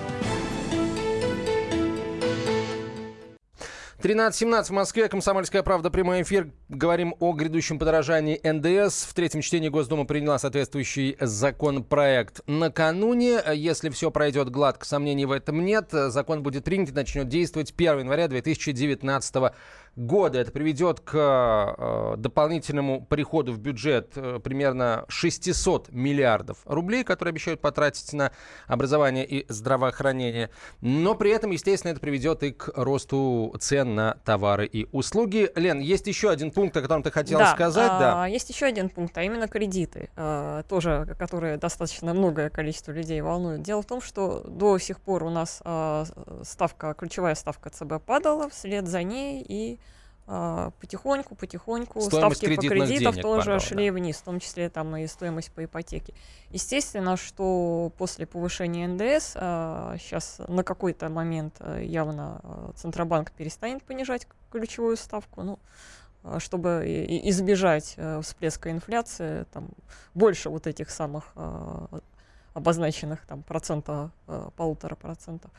13.17 4.01 4.63
в 4.63 4.71
Москве. 4.71 5.07
Комсомольская 5.09 5.61
правда. 5.61 5.91
Прямой 5.91 6.23
эфир. 6.23 6.49
Говорим 6.69 7.13
о 7.19 7.33
грядущем 7.33 7.77
подорожании 7.77 8.39
НДС. 8.43 9.03
В 9.03 9.13
третьем 9.13 9.41
чтении 9.41 9.69
Госдума 9.69 10.05
приняла 10.05 10.39
соответствующий 10.39 11.17
законопроект. 11.19 12.41
Накануне, 12.47 13.39
если 13.53 13.89
все 13.89 14.09
пройдет 14.09 14.49
гладко, 14.49 14.87
сомнений 14.87 15.27
в 15.27 15.31
этом 15.31 15.63
нет, 15.63 15.89
закон 15.91 16.41
будет 16.41 16.63
принят 16.63 16.89
и 16.89 16.93
начнет 16.93 17.27
действовать 17.27 17.75
1 17.77 17.99
января 17.99 18.27
2019 18.27 19.35
года 19.35 19.53
года. 19.95 20.39
Это 20.39 20.51
приведет 20.51 21.01
к 21.01 21.15
э, 21.15 22.17
дополнительному 22.17 23.05
приходу 23.05 23.51
в 23.53 23.59
бюджет 23.59 24.13
э, 24.15 24.39
примерно 24.41 25.05
600 25.09 25.91
миллиардов 25.91 26.59
рублей, 26.65 27.03
которые 27.03 27.31
обещают 27.31 27.59
потратить 27.59 28.13
на 28.13 28.31
образование 28.67 29.25
и 29.25 29.45
здравоохранение. 29.51 30.49
Но 30.79 31.15
при 31.15 31.31
этом, 31.31 31.51
естественно, 31.51 31.91
это 31.91 31.99
приведет 31.99 32.43
и 32.43 32.51
к 32.51 32.71
росту 32.75 33.53
цен 33.59 33.95
на 33.95 34.15
товары 34.23 34.65
и 34.65 34.87
услуги. 34.91 35.51
Лен, 35.55 35.79
есть 35.79 36.07
еще 36.07 36.29
один 36.29 36.51
пункт, 36.51 36.75
о 36.77 36.81
котором 36.81 37.03
ты 37.03 37.11
хотела 37.11 37.43
да, 37.43 37.53
сказать. 37.53 37.91
А, 37.91 37.99
да, 37.99 38.27
есть 38.27 38.49
еще 38.49 38.67
один 38.67 38.89
пункт, 38.89 39.17
а 39.17 39.23
именно 39.23 39.47
кредиты, 39.47 40.09
а, 40.15 40.63
тоже, 40.63 41.15
которые 41.19 41.57
достаточно 41.57 42.13
многое 42.13 42.49
количество 42.49 42.91
людей 42.91 43.19
волнуют. 43.21 43.61
Дело 43.61 43.81
в 43.81 43.85
том, 43.85 44.01
что 44.01 44.41
до 44.47 44.77
сих 44.79 45.01
пор 45.01 45.23
у 45.23 45.29
нас 45.29 45.61
а, 45.65 46.05
ставка, 46.43 46.93
ключевая 46.93 47.35
ставка 47.35 47.69
ЦБ 47.69 48.01
падала, 48.05 48.49
вслед 48.49 48.87
за 48.87 49.03
ней 49.03 49.45
и 49.47 49.79
потихоньку, 50.25 51.35
потихоньку 51.35 52.01
стоимость 52.01 52.37
ставки 52.37 52.55
по 52.55 52.61
кредитам 52.61 53.13
тоже 53.13 53.45
падала, 53.45 53.59
шли 53.59 53.89
да. 53.89 53.95
вниз, 53.95 54.17
в 54.17 54.23
том 54.23 54.39
числе 54.39 54.69
там 54.69 54.95
и 54.95 55.07
стоимость 55.07 55.51
по 55.51 55.65
ипотеке. 55.65 56.13
Естественно, 56.51 57.17
что 57.17 57.91
после 57.97 58.25
повышения 58.25 58.87
НДС 58.87 59.33
а, 59.35 59.95
сейчас 59.99 60.39
на 60.47 60.63
какой-то 60.63 61.09
момент 61.09 61.55
а, 61.59 61.79
явно 61.79 62.39
а, 62.43 62.71
Центробанк 62.75 63.31
перестанет 63.31 63.83
понижать 63.83 64.27
ключевую 64.51 64.97
ставку, 64.97 65.43
ну, 65.43 65.59
а, 66.23 66.39
чтобы 66.39 66.83
избежать 67.23 67.95
а, 67.97 68.21
всплеска 68.21 68.71
инфляции, 68.71 69.45
там 69.51 69.69
больше 70.13 70.49
вот 70.49 70.67
этих 70.67 70.89
самых 70.91 71.31
а, 71.35 71.87
обозначенных 72.53 73.25
там 73.25 73.43
процента, 73.43 74.11
э, 74.27 74.49
полутора 74.55 74.95
процентов. 74.95 75.51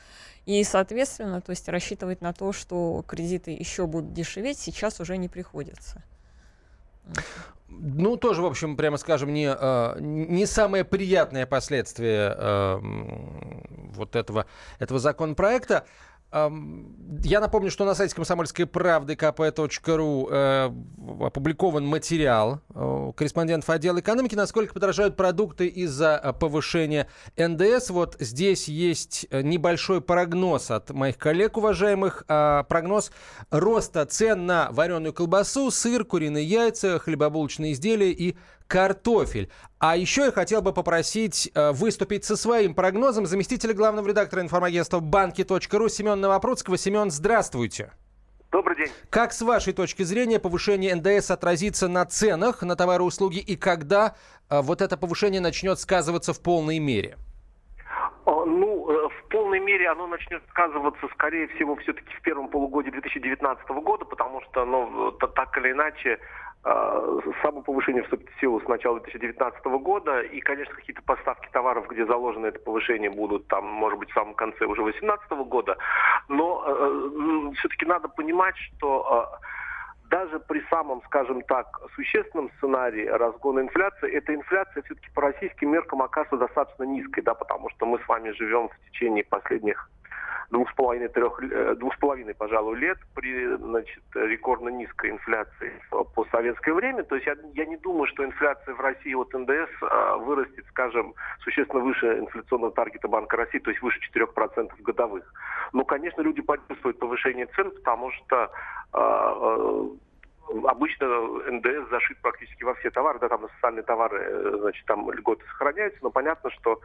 И, 0.47 0.63
соответственно, 0.65 1.41
то 1.41 1.51
есть 1.51 1.69
рассчитывать 1.69 2.21
на 2.21 2.33
то, 2.33 2.53
что 2.53 3.05
кредиты 3.07 3.51
еще 3.53 3.87
будут 3.87 4.13
дешеветь, 4.13 4.59
сейчас 4.59 5.01
уже 5.01 5.17
не 5.17 5.29
приходится. 5.29 6.03
Ну, 7.69 8.17
тоже, 8.17 8.43
в 8.43 8.47
общем, 8.47 8.77
прямо 8.77 8.97
скажем, 8.99 9.33
не, 9.33 9.47
э, 9.49 9.97
не 10.01 10.47
самое 10.47 10.85
приятное 10.85 11.47
последствие 11.47 12.35
э, 12.37 12.79
вот 13.95 14.15
этого, 14.15 14.47
этого 14.79 15.01
законопроекта. 15.01 15.87
Я 16.33 17.41
напомню, 17.41 17.71
что 17.71 17.85
на 17.85 17.95
сайте 17.95 18.15
комсомольской 18.15 18.65
правды 18.65 19.15
kp.ru 19.15 20.29
э, 20.31 20.73
опубликован 21.27 21.87
материал 21.87 22.61
э, 22.75 23.13
корреспондентов 23.15 23.69
отдела 23.69 24.01
экономики, 24.01 24.35
насколько 24.35 24.73
подорожают 24.73 25.15
продукты 25.15 25.67
из-за 25.67 26.19
э, 26.23 26.33
повышения 26.33 27.07
НДС. 27.37 27.91
Вот 27.91 28.17
здесь 28.19 28.67
есть 28.67 29.27
э, 29.31 29.43
небольшой 29.43 30.01
прогноз 30.01 30.71
от 30.71 30.89
моих 30.91 31.19
коллег, 31.19 31.59
уважаемых. 31.59 32.25
Э, 32.29 32.65
прогноз 32.67 33.13
роста 33.51 34.07
цен 34.07 34.47
на 34.47 34.71
вареную 34.71 35.13
колбасу, 35.13 35.71
сыр, 35.71 36.07
куриные 36.07 36.47
яйца, 36.47 36.99
хлебобулочные 36.99 37.73
изделия 37.73 38.11
и 38.11 38.37
картофель. 38.73 39.51
А 39.79 39.99
еще 39.99 40.23
я 40.23 40.33
хотел 40.33 40.63
бы 40.63 40.73
попросить 40.73 41.51
э, 41.55 41.73
выступить 41.73 42.25
со 42.25 42.39
своим 42.39 42.75
прогнозом 42.75 43.27
заместителя 43.27 43.75
главного 43.75 44.09
редактора 44.09 44.41
информагентства 44.41 45.01
банки.ру 45.01 45.89
Семен 45.91 46.19
Новопрудского. 46.19 46.79
Семен, 46.79 47.11
здравствуйте. 47.11 47.93
Добрый 48.51 48.79
день. 48.79 48.89
Как 49.11 49.35
с 49.35 49.43
вашей 49.43 49.75
точки 49.75 50.05
зрения 50.05 50.39
повышение 50.39 50.95
НДС 50.95 51.31
отразится 51.31 51.87
на 51.87 52.07
ценах 52.07 52.63
на 52.63 52.75
товары 52.75 53.05
и 53.05 53.07
услуги 53.07 53.41
и 53.41 53.57
когда 53.57 54.15
э, 54.49 54.63
вот 54.63 54.81
это 54.81 54.97
повышение 54.97 55.43
начнет 55.43 55.79
сказываться 55.79 56.33
в 56.33 56.41
полной 56.41 56.79
мере? 56.79 57.19
Ну, 58.25 58.91
э, 58.91 59.09
в 59.09 59.29
полной 59.29 59.61
мере 59.61 59.91
оно 59.91 60.07
начнет 60.07 60.43
сказываться, 60.49 61.09
скорее 61.13 61.47
всего, 61.49 61.77
все-таки 61.77 62.15
в 62.15 62.23
первом 62.23 62.49
полугодии 62.49 62.89
2019 62.91 63.69
года, 63.69 64.07
потому 64.07 64.41
что, 64.43 64.65
ну, 64.65 65.13
так 65.13 65.59
или 65.59 65.73
иначе, 65.73 66.19
а, 66.65 67.19
само 67.43 67.63
повышение 67.63 68.05
вступит 68.05 68.31
в 68.31 68.41
силу 68.41 68.61
с 68.61 68.69
начала 68.69 69.01
2019 69.01 69.65
года, 69.83 70.21
и, 70.21 70.41
конечно, 70.41 70.75
какие-то 70.75 71.03
поставки 71.03 71.49
товаров, 71.53 71.89
где 71.89 72.07
заложено 72.07 72.47
это 72.47 72.61
повышение, 72.61 73.11
будут 73.11 73.49
там, 73.49 73.65
может 73.67 73.99
быть, 73.99 74.11
в 74.11 74.15
самом 74.15 74.35
конце 74.35 74.65
уже 74.67 74.83
2018 74.83 75.31
года. 75.49 75.77
Но 76.29 76.65
э, 76.65 77.55
все-таки 77.59 77.85
надо 77.85 78.09
понимать, 78.09 78.57
что 78.57 79.33
э, 79.41 79.47
даже 80.09 80.39
при 80.39 80.63
самом, 80.71 81.03
скажем 81.07 81.43
так, 81.43 81.81
существенном 81.97 82.51
сценарии 82.59 83.07
разгона 83.07 83.61
инфляции, 83.61 84.13
эта 84.13 84.33
инфляция 84.33 84.83
все-таки 84.85 85.11
по 85.15 85.23
российским 85.23 85.73
меркам 85.73 86.03
окажется 86.03 86.37
достаточно 86.37 86.85
низкой, 86.85 87.23
да, 87.23 87.35
потому 87.35 87.71
что 87.71 87.87
мы 87.87 87.99
с 87.99 88.07
вами 88.07 88.31
живем 88.31 88.69
в 88.69 88.91
течение 88.91 89.25
последних 89.25 89.91
двух 90.51 90.71
с 90.71 90.75
половиной, 90.75 91.09
трех, 91.09 91.43
э, 91.43 91.75
двух 91.77 91.95
с 91.95 91.99
половиной, 91.99 92.35
пожалуй, 92.35 92.77
лет 92.79 92.99
при 93.15 93.57
значит, 93.57 94.03
рекордно 94.15 94.69
низкой 94.69 95.11
инфляции 95.11 95.73
по 95.91 96.25
советское 96.31 96.73
время. 96.75 97.03
То 97.05 97.17
есть 97.17 97.27
я, 97.27 97.37
я 97.55 97.67
не 97.67 97.77
думаю, 97.77 98.07
что 98.09 98.25
инфляция 98.25 98.75
в 98.75 98.81
России 98.81 99.15
от 99.15 99.33
НДС 99.33 99.71
а, 99.83 100.17
вырастет, 100.17 100.65
скажем, 100.69 101.15
существенно 101.41 101.83
выше 101.83 102.19
инфляционного 102.19 102.73
таргета 102.73 103.09
Банка 103.09 103.37
России, 103.37 103.59
то 103.59 103.71
есть 103.71 103.83
выше 103.83 103.99
4% 104.15 104.71
годовых. 104.83 105.25
Но, 105.73 105.85
конечно, 105.85 106.21
люди 106.23 106.43
почувствуют 106.43 106.99
повышение 106.99 107.47
цен, 107.47 107.71
потому 107.71 108.11
что 108.13 108.37
а, 108.43 108.51
а, 108.93 109.89
обычно 110.65 111.07
НДС 111.51 111.91
зашит 111.91 112.19
практически 112.21 112.65
во 112.65 112.75
все 112.75 112.91
товары, 112.91 113.19
да, 113.19 113.29
там 113.29 113.43
на 113.43 113.49
социальные 113.49 113.83
товары, 113.83 114.19
э, 114.21 114.57
значит, 114.61 114.85
там 114.87 115.11
льготы 115.11 115.45
сохраняются, 115.47 115.99
но 116.03 116.11
понятно, 116.11 116.51
что 116.51 116.81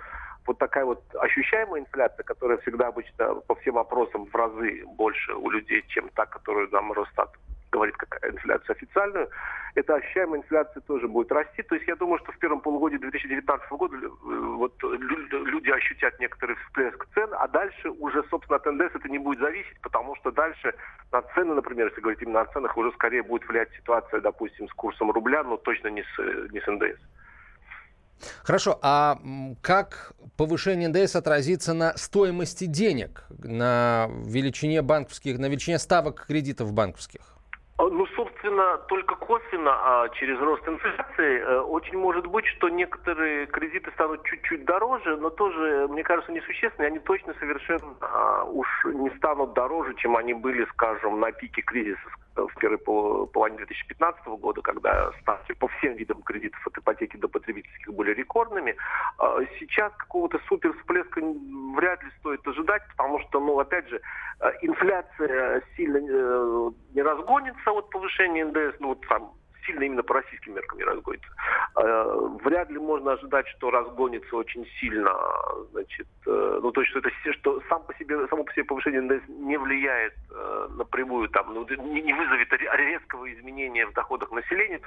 вот 0.45 0.57
такая 0.57 0.85
вот 0.85 1.03
ощущаемая 1.15 1.81
инфляция, 1.81 2.23
которая 2.23 2.57
всегда 2.59 2.87
обычно 2.87 3.35
по 3.35 3.55
всем 3.55 3.75
вопросам 3.75 4.25
в 4.25 4.35
разы 4.35 4.85
больше 4.85 5.33
у 5.33 5.49
людей, 5.49 5.83
чем 5.87 6.09
та, 6.09 6.25
которую 6.25 6.69
нам 6.71 6.91
Росстат 6.93 7.29
говорит 7.71 7.95
как 7.97 8.23
инфляцию 8.23 8.75
официальную, 8.75 9.29
эта 9.75 9.95
ощущаемая 9.95 10.39
инфляция 10.39 10.81
тоже 10.81 11.07
будет 11.07 11.31
расти. 11.31 11.61
То 11.63 11.75
есть 11.75 11.87
я 11.87 11.95
думаю, 11.95 12.19
что 12.19 12.31
в 12.31 12.39
первом 12.39 12.61
полугодии 12.61 12.97
2019 12.97 13.69
года 13.71 13.95
э, 13.95 14.09
вот, 14.09 14.73
люди 14.83 15.69
ощутят 15.69 16.19
некоторый 16.19 16.55
всплеск 16.55 17.05
цен, 17.13 17.29
а 17.33 17.47
дальше 17.47 17.89
уже, 17.91 18.23
собственно, 18.29 18.57
от 18.57 18.65
НДС 18.65 18.95
это 18.95 19.07
не 19.09 19.19
будет 19.19 19.39
зависеть, 19.39 19.79
потому 19.81 20.15
что 20.15 20.31
дальше 20.31 20.73
на 21.11 21.21
цены, 21.21 21.53
например, 21.53 21.87
если 21.87 22.01
говорить 22.01 22.21
именно 22.21 22.41
о 22.41 22.45
ценах, 22.45 22.75
уже 22.77 22.91
скорее 22.93 23.23
будет 23.23 23.47
влиять 23.47 23.71
ситуация, 23.73 24.21
допустим, 24.21 24.67
с 24.67 24.73
курсом 24.73 25.11
рубля, 25.11 25.43
но 25.43 25.57
точно 25.57 25.89
не 25.89 26.01
с, 26.01 26.51
не 26.51 26.59
с 26.59 26.67
НДС. 26.67 26.99
Хорошо, 28.43 28.79
а 28.81 29.19
как 29.61 30.13
повышение 30.37 30.89
НДС 30.89 31.15
отразится 31.15 31.73
на 31.73 31.95
стоимости 31.97 32.65
денег, 32.65 33.25
на 33.29 34.09
величине 34.25 34.81
банковских, 34.81 35.37
на 35.37 35.47
величине 35.47 35.77
ставок 35.77 36.25
кредитов 36.25 36.73
банковских? 36.73 37.36
А, 37.77 37.83
собственно, 38.37 38.77
только 38.87 39.15
косвенно, 39.15 39.71
а 39.71 40.09
через 40.09 40.39
рост 40.39 40.67
инфляции, 40.67 41.39
э, 41.39 41.59
очень 41.59 41.97
может 41.97 42.27
быть, 42.27 42.45
что 42.45 42.69
некоторые 42.69 43.47
кредиты 43.47 43.91
станут 43.91 44.23
чуть-чуть 44.23 44.65
дороже, 44.65 45.17
но 45.17 45.29
тоже, 45.29 45.87
мне 45.89 46.03
кажется, 46.03 46.31
несущественные. 46.31 46.87
Они 46.87 46.99
точно 46.99 47.33
совершенно 47.39 47.95
а, 48.01 48.43
уж 48.43 48.67
не 48.85 49.09
станут 49.17 49.53
дороже, 49.53 49.93
чем 49.95 50.15
они 50.15 50.33
были, 50.33 50.65
скажем, 50.73 51.19
на 51.19 51.31
пике 51.31 51.61
кризиса 51.61 52.09
в 52.35 52.53
первой 52.59 52.77
половине 52.77 53.57
2015 53.57 54.25
года, 54.27 54.61
когда 54.61 55.11
ставки 55.21 55.53
по 55.53 55.67
всем 55.67 55.95
видам 55.95 56.21
кредитов 56.21 56.65
от 56.67 56.77
ипотеки 56.77 57.17
до 57.17 57.27
потребительских 57.27 57.93
были 57.93 58.13
рекордными. 58.13 58.75
А, 59.17 59.39
сейчас 59.59 59.91
какого-то 59.97 60.39
супер 60.47 60.73
всплеска 60.73 61.21
вряд 61.75 62.03
ли 62.03 62.09
стоит 62.19 62.47
ожидать, 62.47 62.83
потому 62.95 63.19
что, 63.21 63.39
ну, 63.39 63.59
опять 63.59 63.89
же, 63.89 64.01
инфляция 64.61 65.63
сильно 65.75 65.97
э, 65.97 66.71
не 66.93 67.01
разгонится 67.01 67.71
от 67.71 67.89
повышения 67.89 68.26
НДС, 68.27 68.79
ну, 68.79 68.89
вот 68.89 69.01
там 69.07 69.33
сильно 69.67 69.83
именно 69.83 70.03
по 70.03 70.15
российским 70.15 70.55
меркам 70.55 70.79
не 70.79 70.83
разгонится. 70.85 71.29
Э, 71.75 72.19
вряд 72.43 72.69
ли 72.69 72.79
можно 72.79 73.11
ожидать, 73.13 73.47
что 73.49 73.69
разгонится 73.69 74.35
очень 74.35 74.65
сильно, 74.79 75.13
значит, 75.71 76.07
э, 76.25 76.59
ну 76.61 76.71
то 76.71 76.81
есть 76.81 76.89
что 76.91 76.99
это 76.99 77.09
что 77.33 77.61
сам 77.69 77.83
по 77.83 77.93
себе 77.95 78.25
само 78.27 78.43
по 78.43 78.53
себе 78.53 78.63
повышение 78.63 79.01
НДС 79.01 79.27
не 79.27 79.57
влияет 79.57 80.13
э, 80.31 80.67
напрямую 80.77 81.29
там, 81.29 81.53
ну, 81.53 81.67
не, 81.67 82.13
вызовет 82.13 82.51
резкого 82.51 83.31
изменения 83.33 83.85
в 83.85 83.93
доходах 83.93 84.31
населения. 84.31 84.81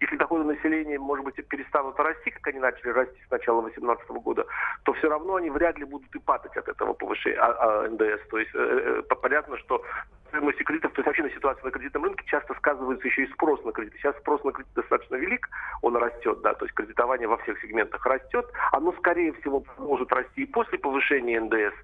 Если 0.00 0.16
доходы 0.16 0.44
населения, 0.44 0.98
может 0.98 1.24
быть, 1.24 1.34
перестанут 1.48 1.98
расти, 2.00 2.30
как 2.30 2.46
они 2.48 2.58
начали 2.58 2.88
расти 2.88 3.18
с 3.28 3.30
начала 3.30 3.62
2018 3.62 4.08
года, 4.22 4.46
то 4.84 4.92
все 4.94 5.08
равно 5.08 5.36
они 5.36 5.50
вряд 5.50 5.78
ли 5.78 5.84
будут 5.84 6.12
и 6.16 6.18
падать 6.18 6.56
от 6.56 6.68
этого 6.68 6.94
повышения 6.94 7.36
а, 7.36 7.84
а, 7.84 7.88
НДС. 7.88 8.26
То 8.30 8.38
есть 8.38 8.52
понятно, 9.20 9.56
что 9.58 9.84
стоимости 10.32 10.62
кредитов, 10.62 10.92
то 10.92 11.00
есть 11.00 11.06
вообще 11.06 11.22
на 11.22 11.30
ситуацию 11.30 11.66
на 11.66 11.70
кредитном 11.70 12.04
рынке 12.04 12.24
часто 12.26 12.54
сказывается 12.54 13.06
еще 13.06 13.24
и 13.24 13.32
спрос 13.32 13.62
на 13.64 13.72
кредит. 13.72 13.92
Сейчас 13.98 14.16
спрос 14.16 14.42
на 14.44 14.52
кредит 14.52 14.72
достаточно 14.74 15.16
велик, 15.16 15.48
он 15.82 15.96
растет, 15.96 16.40
да, 16.40 16.54
то 16.54 16.64
есть 16.64 16.74
кредитование 16.74 17.28
во 17.28 17.36
всех 17.38 17.60
сегментах 17.60 18.04
растет, 18.06 18.46
оно 18.72 18.92
скорее 18.92 19.32
всего 19.34 19.62
может 19.78 20.10
расти 20.10 20.42
и 20.42 20.46
после 20.46 20.78
повышения 20.78 21.38
НДС. 21.38 21.74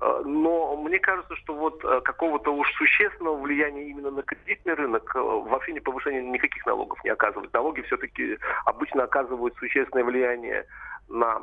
Э, 0.00 0.22
но 0.24 0.76
мне 0.76 1.00
кажется, 1.00 1.34
что 1.36 1.54
вот 1.54 1.84
э, 1.84 2.00
какого-то 2.02 2.54
уж 2.54 2.72
существенного 2.74 3.36
влияния 3.36 3.88
именно 3.88 4.12
на 4.12 4.22
кредитный 4.22 4.74
рынок 4.74 5.10
э, 5.16 5.18
вообще 5.18 5.72
не 5.72 5.80
повышение 5.80 6.22
никаких 6.22 6.64
налогов 6.66 7.02
не 7.02 7.10
оказывает. 7.10 7.52
Налоги 7.52 7.80
все-таки 7.82 8.38
обычно 8.64 9.02
оказывают 9.02 9.56
существенное 9.56 10.04
влияние 10.04 10.66
на 11.08 11.40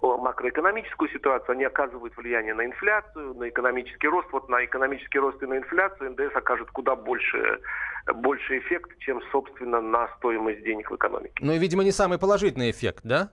макроэкономическую 0.00 1.10
ситуацию, 1.10 1.52
они 1.52 1.64
оказывают 1.64 2.16
влияние 2.16 2.54
на 2.54 2.64
инфляцию, 2.64 3.34
на 3.34 3.48
экономический 3.48 4.08
рост. 4.08 4.28
Вот 4.32 4.48
на 4.48 4.64
экономический 4.64 5.18
рост 5.18 5.42
и 5.42 5.46
на 5.46 5.58
инфляцию 5.58 6.12
НДС 6.12 6.36
окажет 6.36 6.70
куда 6.70 6.94
больше, 6.94 7.60
больше 8.14 8.58
эффект, 8.58 8.96
чем, 9.00 9.20
собственно, 9.32 9.80
на 9.80 10.08
стоимость 10.16 10.62
денег 10.62 10.90
в 10.90 10.96
экономике. 10.96 11.34
Ну 11.40 11.52
и, 11.52 11.58
видимо, 11.58 11.82
не 11.82 11.90
самый 11.90 12.18
положительный 12.18 12.70
эффект, 12.70 13.00
да? 13.04 13.30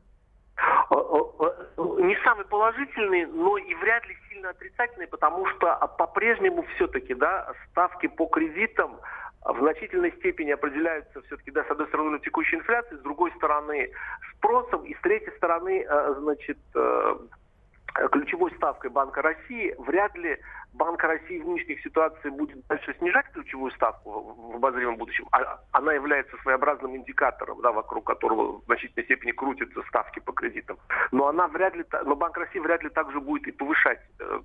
Не 0.89 2.15
самый 2.23 2.45
положительный, 2.45 3.25
но 3.25 3.57
и 3.57 3.73
вряд 3.75 4.05
ли 4.07 4.15
сильно 4.29 4.49
отрицательный, 4.49 5.07
потому 5.07 5.45
что 5.47 5.75
по-прежнему 5.97 6.65
все-таки 6.75 7.13
да, 7.13 7.53
ставки 7.71 8.07
по 8.07 8.27
кредитам 8.27 8.99
в 9.45 9.59
значительной 9.59 10.11
степени 10.13 10.51
определяются 10.51 11.21
все-таки, 11.21 11.51
да, 11.51 11.63
с 11.63 11.69
одной 11.69 11.87
стороны, 11.87 12.19
текущей 12.19 12.55
инфляцией, 12.55 12.97
с 12.97 13.03
другой 13.03 13.31
стороны, 13.33 13.91
спросом, 14.33 14.83
и 14.85 14.95
с 14.95 15.01
третьей 15.01 15.35
стороны, 15.37 15.85
э, 15.87 16.15
значит, 16.19 16.57
э, 16.73 17.15
ключевой 18.11 18.51
ставкой 18.55 18.89
Банка 18.89 19.21
России 19.21 19.75
вряд 19.77 20.15
ли 20.15 20.39
Банк 20.77 21.01
России 21.03 21.39
в 21.39 21.47
нынешних 21.47 21.81
ситуациях 21.81 22.33
будет 22.33 22.65
дальше 22.67 22.93
снижать 22.99 23.25
ключевую 23.33 23.71
ставку 23.71 24.35
в 24.51 24.55
обозримом 24.55 24.97
будущем, 24.97 25.27
а 25.31 25.59
она 25.71 25.93
является 25.93 26.35
своеобразным 26.37 26.95
индикатором, 26.95 27.61
да, 27.61 27.71
вокруг 27.71 28.05
которого 28.05 28.59
в 28.59 28.65
значительной 28.65 29.05
степени 29.05 29.31
крутятся 29.31 29.81
ставки 29.87 30.19
по 30.19 30.33
кредитам. 30.33 30.77
Но 31.11 31.27
она 31.27 31.47
вряд 31.47 31.75
ли, 31.75 31.85
но 32.03 32.15
Банк 32.15 32.37
России 32.37 32.59
вряд 32.59 32.83
ли 32.83 32.89
также 32.89 33.21
будет 33.21 33.47
и 33.47 33.51
повышать 33.51 33.99
э, 34.19 34.39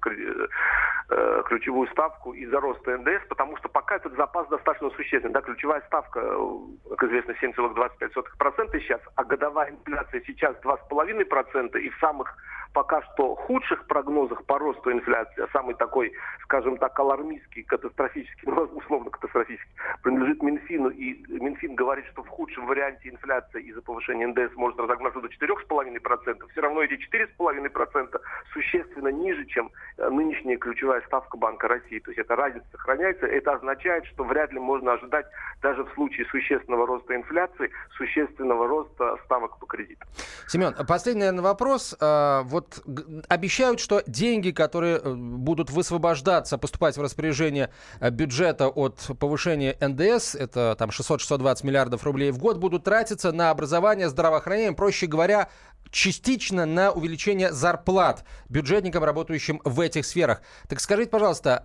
э, 1.10 1.42
ключевую 1.46 1.88
ставку 1.88 2.32
из-за 2.32 2.60
роста 2.60 2.96
НДС, 2.96 3.26
потому 3.28 3.56
что 3.56 3.68
пока 3.68 3.96
этот 3.96 4.14
запас 4.16 4.46
достаточно 4.48 4.90
существенный. 4.90 5.34
Да, 5.34 5.40
ключевая 5.40 5.82
ставка, 5.86 6.20
э, 6.20 6.94
как 6.96 7.04
известно, 7.04 7.32
7,25% 7.32 8.80
сейчас, 8.80 9.00
а 9.16 9.24
годовая 9.24 9.70
инфляция 9.70 10.22
сейчас 10.26 10.56
2,5%, 10.62 11.76
и 11.80 11.90
в 11.90 11.98
самых 11.98 12.36
пока 12.72 13.02
что 13.02 13.34
худших 13.34 13.86
прогнозах 13.86 14.44
по 14.44 14.58
росту 14.58 14.92
инфляции, 14.92 15.42
а 15.42 15.48
самый 15.52 15.74
такой, 15.74 16.12
скажем 16.42 16.78
так, 16.78 16.98
алармистский, 16.98 17.62
катастрофический, 17.62 18.42
ну, 18.46 18.62
условно 18.74 19.10
катастрофический, 19.10 19.72
принадлежит 20.02 20.42
Минфину, 20.42 20.88
и 20.88 21.14
Минфин 21.28 21.74
говорит, 21.74 22.06
что 22.06 22.22
в 22.22 22.28
худшем 22.28 22.66
варианте 22.66 23.08
инфляция 23.08 23.62
из-за 23.62 23.82
повышения 23.82 24.26
НДС 24.26 24.54
может 24.56 24.78
разогнаться 24.78 25.20
до 25.20 25.28
4,5%, 25.28 26.48
все 26.50 26.60
равно 26.60 26.82
эти 26.82 26.98
4,5% 27.12 28.20
существенно 28.52 29.08
ниже, 29.08 29.44
чем 29.46 29.70
э, 29.96 30.08
нынешняя 30.08 30.56
ключевая 30.56 31.02
ставка 31.02 31.36
Банка 31.36 31.68
России. 31.68 31.98
То 32.00 32.10
есть 32.10 32.18
эта 32.18 32.36
разница 32.36 32.66
сохраняется. 32.72 33.26
Это 33.26 33.52
означает, 33.52 34.06
что 34.06 34.24
вряд 34.24 34.52
ли 34.52 34.58
можно 34.58 34.92
ожидать 34.92 35.26
даже 35.62 35.84
в 35.84 35.92
случае 35.94 36.26
существенного 36.26 36.86
роста 36.86 37.14
инфляции, 37.14 37.70
существенного 37.96 38.66
роста 38.66 39.16
ставок 39.24 39.58
по 39.58 39.66
кредитам. 39.66 40.08
Семен, 40.46 40.74
последний 40.86 41.20
наверное, 41.20 41.44
вопрос. 41.44 41.96
А, 42.00 42.42
вот 42.42 42.82
обещают, 43.28 43.80
что 43.80 44.02
деньги, 44.06 44.50
которые 44.50 44.98
э, 44.98 45.14
будут 45.14 45.70
высвобождаться, 46.10 46.58
поступать 46.58 46.96
в 46.96 47.02
распоряжение 47.02 47.70
э, 48.00 48.10
бюджета 48.10 48.68
от 48.68 49.10
повышения 49.18 49.76
НДС, 49.80 50.34
это 50.34 50.74
там 50.78 50.90
600-620 50.90 51.66
миллиардов 51.66 52.04
рублей 52.04 52.30
в 52.30 52.38
год, 52.38 52.58
будут 52.58 52.84
тратиться 52.84 53.32
на 53.32 53.50
образование, 53.50 54.08
здравоохранение, 54.08 54.72
проще 54.72 55.06
говоря, 55.06 55.48
частично 55.90 56.66
на 56.66 56.90
увеличение 56.90 57.52
зарплат 57.52 58.24
бюджетникам, 58.48 59.04
работающим 59.04 59.60
в 59.64 59.80
этих 59.80 60.04
сферах. 60.06 60.42
Так 60.68 60.80
скажите, 60.80 61.10
пожалуйста, 61.10 61.64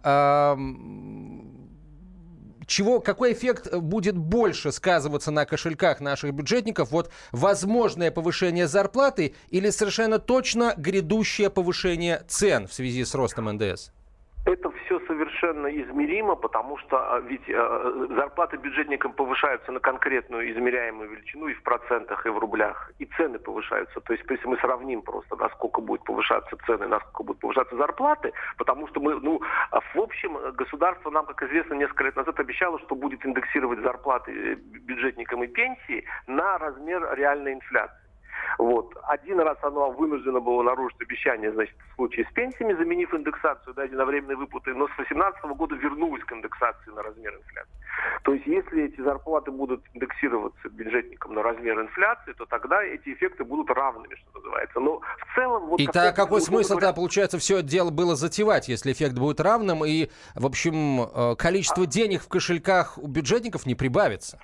чего, 2.67 2.99
какой 2.99 3.33
эффект 3.33 3.67
э, 3.67 3.77
будет 3.77 4.17
больше 4.17 4.71
сказываться 4.71 5.29
на 5.29 5.45
кошельках 5.45 5.99
наших 5.99 6.33
бюджетников? 6.33 6.89
Вот 6.89 7.11
возможное 7.31 8.09
повышение 8.09 8.67
зарплаты 8.67 9.35
или 9.49 9.69
совершенно 9.69 10.17
точно 10.17 10.73
грядущее 10.75 11.51
повышение 11.51 12.23
цен 12.27 12.67
в 12.67 12.73
связи 12.73 13.05
с 13.05 13.13
ростом 13.13 13.51
НДС? 13.53 13.91
Это 14.45 14.69
все 14.69 14.99
совершенно 15.07 15.67
измеримо, 15.67 16.35
потому 16.35 16.77
что 16.77 16.97
а, 16.97 17.19
ведь 17.19 17.49
э, 17.49 18.07
зарплаты 18.15 18.57
бюджетникам 18.57 19.13
повышаются 19.13 19.71
на 19.71 19.79
конкретную 19.79 20.51
измеряемую 20.51 21.09
величину 21.09 21.47
и 21.47 21.55
в 21.55 21.63
процентах, 21.63 22.27
и 22.27 22.29
в 22.29 22.37
рублях, 22.37 22.91
и 22.99 23.05
цены 23.17 23.39
повышаются. 23.39 23.99
То 24.01 24.13
есть, 24.13 24.23
если 24.29 24.47
мы 24.47 24.57
сравним 24.57 25.01
просто, 25.01 25.35
насколько 25.35 25.81
будут 25.81 26.05
повышаться 26.05 26.55
цены, 26.67 26.85
насколько 26.85 27.23
будут 27.23 27.41
повышаться 27.41 27.75
зарплаты, 27.75 28.33
потому 28.57 28.87
что 28.87 28.99
мы, 28.99 29.19
ну, 29.19 29.41
а 29.71 29.79
в 29.81 29.97
общем, 29.99 30.37
государство 30.53 31.09
нам, 31.09 31.25
как 31.25 31.41
известно, 31.41 31.73
несколько 31.73 32.03
лет 32.03 32.15
назад 32.15 32.39
обещало, 32.39 32.77
что 32.81 32.93
будет 32.93 33.25
индексировать 33.25 33.79
зарплаты 33.79 34.31
э, 34.31 34.55
бюджетникам 34.55 35.43
и 35.43 35.47
пенсии 35.47 36.05
на 36.27 36.59
размер 36.59 37.15
реальной 37.15 37.53
инфляции. 37.53 38.04
Вот. 38.57 38.93
Один 39.03 39.39
раз 39.39 39.57
оно 39.61 39.91
вынуждено 39.91 40.39
было 40.39 40.63
нарушить 40.63 41.01
обещание, 41.01 41.51
значит, 41.51 41.75
в 41.91 41.95
случае 41.95 42.25
с 42.29 42.33
пенсиями, 42.33 42.73
заменив 42.73 43.13
индексацию, 43.13 43.73
да, 43.73 43.83
единовременные 43.83 44.37
выплаты, 44.37 44.73
но 44.73 44.87
с 44.87 44.95
2018 44.95 45.43
года 45.57 45.75
вернулась 45.75 46.23
к 46.23 46.31
индексации 46.31 46.91
на 46.91 47.03
размер 47.03 47.35
инфляции. 47.35 47.71
То 48.23 48.33
есть, 48.33 48.45
если 48.47 48.85
эти 48.85 49.01
зарплаты 49.01 49.51
будут 49.51 49.83
индексироваться 49.93 50.69
бюджетникам 50.69 51.33
на 51.33 51.43
размер 51.43 51.79
инфляции, 51.81 52.33
то 52.33 52.45
тогда 52.45 52.83
эти 52.83 53.13
эффекты 53.13 53.43
будут 53.43 53.69
равными, 53.69 54.15
что 54.15 54.39
называется. 54.39 54.79
Но 54.79 54.99
в 54.99 55.35
целом... 55.35 55.65
Вот, 55.67 55.79
и 55.79 55.87
так 55.87 56.15
какой 56.15 56.41
смысл 56.41 56.73
тогда, 56.73 56.93
получается, 56.93 57.37
все 57.37 57.59
это 57.59 57.67
дело 57.67 57.91
было 57.91 58.15
затевать, 58.15 58.67
если 58.67 58.91
эффект 58.91 59.13
будет 59.17 59.39
равным, 59.39 59.85
и, 59.85 60.09
в 60.35 60.45
общем, 60.45 61.01
э, 61.01 61.35
количество 61.35 61.83
а... 61.83 61.87
денег 61.87 62.21
в 62.21 62.27
кошельках 62.27 62.97
у 62.97 63.07
бюджетников 63.07 63.65
не 63.65 63.75
прибавится? 63.75 64.39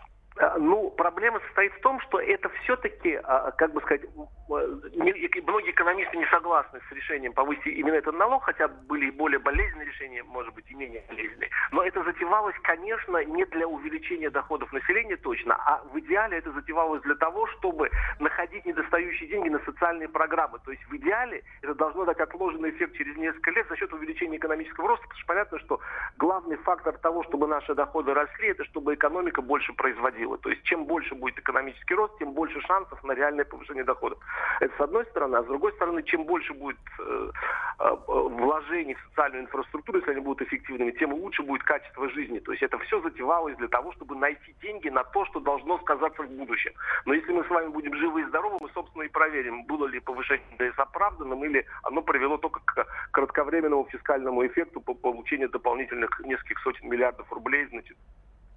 Проблема 1.21 1.45
состоит 1.45 1.71
в 1.73 1.81
том, 1.81 1.99
что 2.01 2.19
это 2.19 2.49
все-таки, 2.63 3.19
а, 3.23 3.51
как 3.51 3.73
бы 3.73 3.81
сказать, 3.81 4.01
многие 4.49 5.69
экономисты 5.69 6.17
не 6.17 6.25
согласны 6.25 6.79
с 6.89 6.91
решением 6.91 7.33
повысить 7.33 7.67
именно 7.67 7.93
этот 7.93 8.15
налог, 8.15 8.43
хотя 8.43 8.67
были 8.67 9.05
и 9.05 9.11
более 9.11 9.37
болезненные 9.37 9.85
решения, 9.85 10.23
может 10.23 10.51
быть, 10.55 10.65
и 10.71 10.73
менее 10.73 11.03
болезненные. 11.07 11.51
Но 11.71 11.83
это 11.83 12.03
затевалось, 12.03 12.55
конечно, 12.63 13.23
не 13.23 13.45
для 13.45 13.67
увеличения 13.67 14.31
доходов 14.31 14.73
населения 14.73 15.15
точно, 15.15 15.53
а 15.55 15.83
в 15.93 15.99
идеале 15.99 16.39
это 16.39 16.51
затевалось 16.53 17.03
для 17.03 17.13
того, 17.13 17.45
чтобы 17.47 17.91
находить 18.19 18.65
недостающие 18.65 19.29
деньги 19.29 19.49
на 19.49 19.59
социальные 19.59 20.09
программы. 20.09 20.57
То 20.65 20.71
есть 20.71 20.83
в 20.89 20.95
идеале 20.97 21.43
это 21.61 21.75
должно 21.75 22.05
дать 22.05 22.19
отложенный 22.19 22.71
эффект 22.71 22.95
через 22.95 23.15
несколько 23.15 23.51
лет 23.51 23.67
за 23.69 23.77
счет 23.77 23.93
увеличения 23.93 24.37
экономического 24.37 24.87
роста, 24.87 25.03
потому 25.03 25.19
что 25.19 25.27
понятно, 25.27 25.59
что 25.59 25.79
главный 26.17 26.57
фактор 26.57 26.97
того, 26.97 27.23
чтобы 27.25 27.45
наши 27.47 27.75
доходы 27.75 28.11
росли, 28.15 28.47
это 28.47 28.65
чтобы 28.65 28.95
экономика 28.95 29.43
больше 29.43 29.71
производила. 29.73 30.39
То 30.39 30.49
есть 30.49 30.63
чем 30.63 30.85
больше 30.85 31.10
будет 31.15 31.37
экономический 31.39 31.95
рост, 31.95 32.17
тем 32.19 32.33
больше 32.33 32.59
шансов 32.61 33.03
на 33.03 33.13
реальное 33.13 33.45
повышение 33.45 33.83
доходов. 33.83 34.19
Это 34.59 34.75
с 34.77 34.81
одной 34.81 35.05
стороны. 35.07 35.35
А 35.37 35.43
с 35.43 35.45
другой 35.47 35.71
стороны, 35.73 36.03
чем 36.03 36.25
больше 36.25 36.53
будет 36.53 36.77
э, 36.99 37.31
э, 37.79 37.95
вложений 38.05 38.95
в 38.95 39.09
социальную 39.09 39.43
инфраструктуру, 39.43 39.99
если 39.99 40.11
они 40.11 40.21
будут 40.21 40.47
эффективными, 40.47 40.91
тем 40.91 41.13
лучше 41.13 41.43
будет 41.43 41.63
качество 41.63 42.09
жизни. 42.09 42.39
То 42.39 42.51
есть 42.51 42.63
это 42.63 42.77
все 42.79 43.01
затевалось 43.01 43.55
для 43.57 43.67
того, 43.67 43.91
чтобы 43.93 44.15
найти 44.15 44.55
деньги 44.61 44.89
на 44.89 45.03
то, 45.03 45.25
что 45.25 45.39
должно 45.39 45.77
сказаться 45.79 46.23
в 46.23 46.29
будущем. 46.29 46.73
Но 47.05 47.13
если 47.13 47.31
мы 47.31 47.43
с 47.43 47.49
вами 47.49 47.67
будем 47.67 47.95
живы 47.95 48.21
и 48.21 48.25
здоровы, 48.25 48.57
мы, 48.61 48.69
собственно, 48.73 49.03
и 49.03 49.09
проверим, 49.09 49.65
было 49.65 49.87
ли 49.87 49.99
повышение 49.99 50.45
НДС 50.59 50.79
оправданным 50.79 51.43
или 51.45 51.65
оно 51.83 52.01
привело 52.01 52.37
только 52.37 52.59
к 52.65 52.87
кратковременному 53.11 53.87
фискальному 53.91 54.45
эффекту 54.45 54.81
по 54.81 54.93
получению 54.93 55.49
дополнительных 55.49 56.19
нескольких 56.21 56.59
сотен 56.59 56.89
миллиардов 56.89 57.31
рублей, 57.31 57.65
значит, 57.67 57.97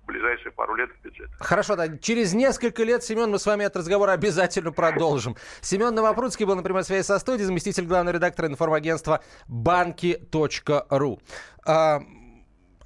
ближайшие 0.07 0.53
пару 0.53 0.75
лет 0.75 0.91
в 0.91 1.05
бюджет. 1.05 1.31
Хорошо, 1.39 1.77
да. 1.77 1.99
Через 1.99 2.35
несколько 2.35 2.85
лет, 2.85 3.03
Семен, 3.03 3.31
мы 3.31 3.39
с 3.39 3.47
вами 3.47 3.65
этот 3.65 3.79
разговор 3.79 4.11
обязательно 4.11 4.73
продолжим. 4.73 5.37
Семен 5.61 5.95
Новопрудский 5.95 6.45
был 6.45 6.57
на 6.57 6.63
прямой 6.63 6.85
связи 6.85 7.05
со 7.05 7.19
студией, 7.19 7.47
заместитель 7.47 7.87
главного 7.87 8.15
редактора 8.15 8.49
информагентства 8.49 9.21
банки.ру. 9.49 11.21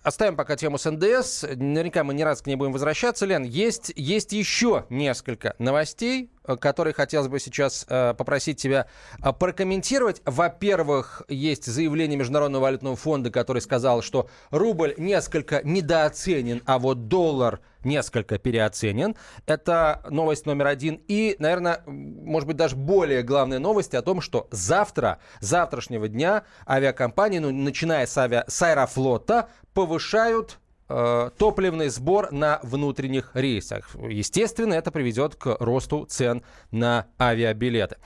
Оставим 0.08 0.36
пока 0.36 0.56
тему 0.56 0.78
с 0.78 0.90
НДС. 0.90 1.42
Наверняка 1.42 2.02
мы 2.02 2.14
не 2.14 2.24
раз 2.24 2.40
к 2.40 2.46
ней 2.46 2.56
будем 2.56 2.72
возвращаться. 2.72 3.26
Лен, 3.26 3.42
есть, 3.42 3.92
есть 3.94 4.32
еще 4.32 4.86
несколько 4.88 5.54
новостей, 5.58 6.30
Э, 6.48 6.56
который 6.56 6.94
хотелось 6.94 7.28
бы 7.28 7.38
сейчас 7.38 7.84
э, 7.88 8.14
попросить 8.14 8.60
тебя 8.60 8.86
э, 9.22 9.32
прокомментировать. 9.32 10.22
Во-первых, 10.24 11.22
есть 11.28 11.66
заявление 11.66 12.18
Международного 12.18 12.62
валютного 12.62 12.96
фонда, 12.96 13.30
который 13.30 13.60
сказал, 13.60 14.02
что 14.02 14.28
рубль 14.50 14.94
несколько 14.96 15.60
недооценен, 15.62 16.62
а 16.64 16.78
вот 16.78 17.08
доллар 17.08 17.60
несколько 17.88 18.38
переоценен. 18.38 19.16
Это 19.46 20.02
новость 20.08 20.46
номер 20.46 20.66
один. 20.66 21.02
И, 21.08 21.36
наверное, 21.38 21.82
может 21.86 22.46
быть, 22.46 22.56
даже 22.56 22.76
более 22.76 23.22
главная 23.22 23.58
новость 23.58 23.94
о 23.94 24.02
том, 24.02 24.20
что 24.20 24.46
завтра, 24.50 25.18
завтрашнего 25.40 26.08
дня 26.08 26.44
авиакомпании, 26.68 27.38
ну, 27.38 27.50
начиная 27.50 28.06
с, 28.06 28.16
авиа, 28.16 28.44
с 28.46 28.62
аэрофлота, 28.62 29.48
повышают 29.74 30.58
Э, 30.90 31.30
топливный 31.36 31.90
сбор 31.90 32.32
на 32.32 32.60
внутренних 32.62 33.32
рейсах. 33.34 33.94
Естественно, 33.94 34.72
это 34.72 34.90
приведет 34.90 35.34
к 35.34 35.56
росту 35.60 36.06
цен 36.06 36.42
на 36.70 37.06
авиабилеты. 37.20 37.96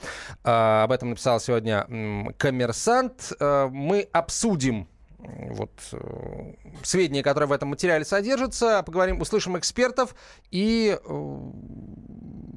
Э, 0.43 0.83
об 0.83 0.91
этом 0.91 1.11
написал 1.11 1.39
сегодня 1.39 2.33
коммерсант. 2.37 3.31
Э, 3.39 3.69
мы 3.71 4.09
обсудим 4.11 4.89
вот, 5.49 5.71
сведения, 6.83 7.23
которые 7.23 7.47
в 7.47 7.51
этом 7.51 7.69
материале 7.69 8.05
содержатся, 8.05 8.83
поговорим, 8.83 9.21
услышим 9.21 9.57
экспертов 9.57 10.15
и 10.51 10.97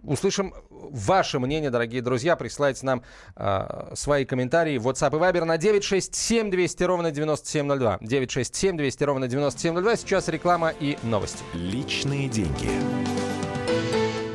услышим 0.07 0.55
ваше 0.91 1.39
мнение, 1.39 1.71
дорогие 1.71 2.03
друзья. 2.03 2.37
Присылайте 2.37 2.87
нам 2.87 3.03
э, 3.37 3.93
свои 3.95 4.25
комментарии 4.25 4.79
в 4.79 4.89
WhatsApp 4.89 5.17
и 5.17 5.21
Viber 5.21 5.45
на 5.45 5.59
967 5.59 6.51
200 6.51 6.83
ровно 6.85 7.11
9702. 7.11 7.99
967 8.01 8.77
200 8.77 9.05
ровно 9.05 9.29
9702. 9.29 9.97
Сейчас 9.97 10.29
реклама 10.29 10.73
и 10.79 10.97
новости. 11.03 11.43
Личные 11.55 12.29
деньги. 12.29 12.71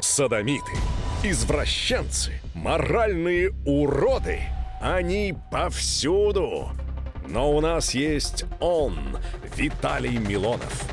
Садомиты, 0.01 0.73
извращенцы, 1.23 2.41
моральные 2.53 3.51
уроды. 3.65 4.39
Они 4.81 5.35
повсюду. 5.51 6.69
Но 7.31 7.51
у 7.51 7.61
нас 7.61 7.93
есть 7.93 8.45
он, 8.59 9.17
Виталий 9.55 10.17
Милонов. 10.17 10.89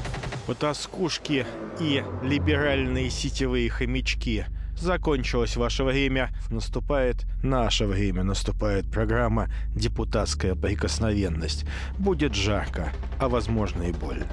Потаскушки 0.47 1.45
и 1.81 2.05
либеральные 2.23 3.11
сетевые 3.11 3.69
хомячки– 3.69 4.47
Закончилось 4.81 5.57
ваше 5.57 5.83
время, 5.83 6.31
наступает 6.51 7.27
наше 7.43 7.87
время, 7.87 8.23
наступает 8.23 8.89
программа 8.89 9.49
«Депутатская 9.75 10.55
прикосновенность». 10.55 11.67
Будет 11.99 12.35
жарко, 12.35 12.93
а 13.19 13.29
возможно 13.29 13.83
и 13.85 13.93
больно. 13.93 14.27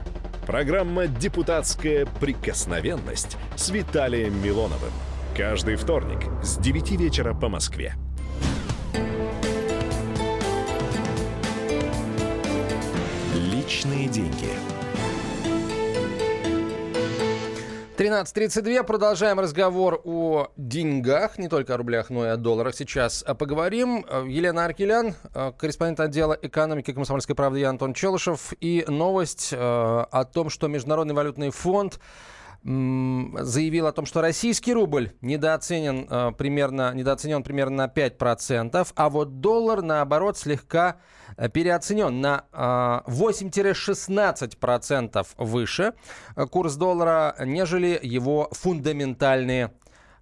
Программа 0.46 1.08
«Депутатская 1.08 2.06
прикосновенность» 2.06 3.38
с 3.56 3.70
Виталием 3.70 4.40
Милоновым. 4.44 4.92
Каждый 5.36 5.78
вторник 5.78 6.20
с 6.44 6.58
9 6.58 6.92
вечера 6.92 7.34
по 7.34 7.50
Москве. 7.50 7.96
Личные 13.66 14.08
деньги. 14.08 14.52
13.32. 17.98 18.84
Продолжаем 18.84 19.40
разговор 19.40 20.00
о 20.04 20.50
деньгах, 20.56 21.40
не 21.40 21.48
только 21.48 21.74
о 21.74 21.78
рублях, 21.78 22.12
но 22.12 22.28
и 22.28 22.30
о 22.30 22.38
долларах. 22.38 22.76
Сейчас 22.76 23.24
а, 23.26 23.34
поговорим. 23.34 24.06
Елена 24.28 24.66
Аркелян, 24.66 25.16
а, 25.34 25.52
корреспондент 25.52 26.00
отдела 26.00 26.38
экономики 26.40 26.94
«Комсомольской 26.94 27.34
правды» 27.34 27.62
я 27.62 27.70
Антон 27.70 27.96
Челышев. 27.96 28.54
И 28.62 28.86
новость 28.88 29.52
о 29.52 30.30
том, 30.32 30.52
что 30.52 30.68
Международный 30.68 31.16
валютный 31.16 31.50
фонд 31.50 32.00
заявил 32.66 33.88
о 33.88 33.92
том, 33.92 34.06
что 34.06 34.22
российский 34.22 34.74
рубль 34.74 35.12
недооценен 35.22 36.34
примерно, 36.36 36.94
недооценен 36.94 37.44
примерно 37.44 37.86
на 37.86 37.88
5%, 37.88 38.88
а 38.96 39.10
вот 39.10 39.40
доллар, 39.40 39.84
наоборот, 39.84 40.38
слегка 40.38 40.98
Э, 41.38 41.50
переоценен 41.50 42.22
на 42.22 42.46
8-16% 43.08 45.18
э, 45.18 45.24
выше 45.38 45.94
э, 46.36 46.46
курс 46.46 46.76
доллара, 46.76 47.36
нежели 47.40 48.00
его 48.02 48.50
фундаментальные 48.52 49.72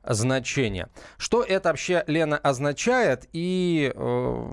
значения. 0.04 0.90
Что 1.18 1.44
это 1.44 1.70
вообще, 1.70 2.04
Лена, 2.08 2.38
означает? 2.38 3.30
И 3.32 3.90
э, 3.94 4.48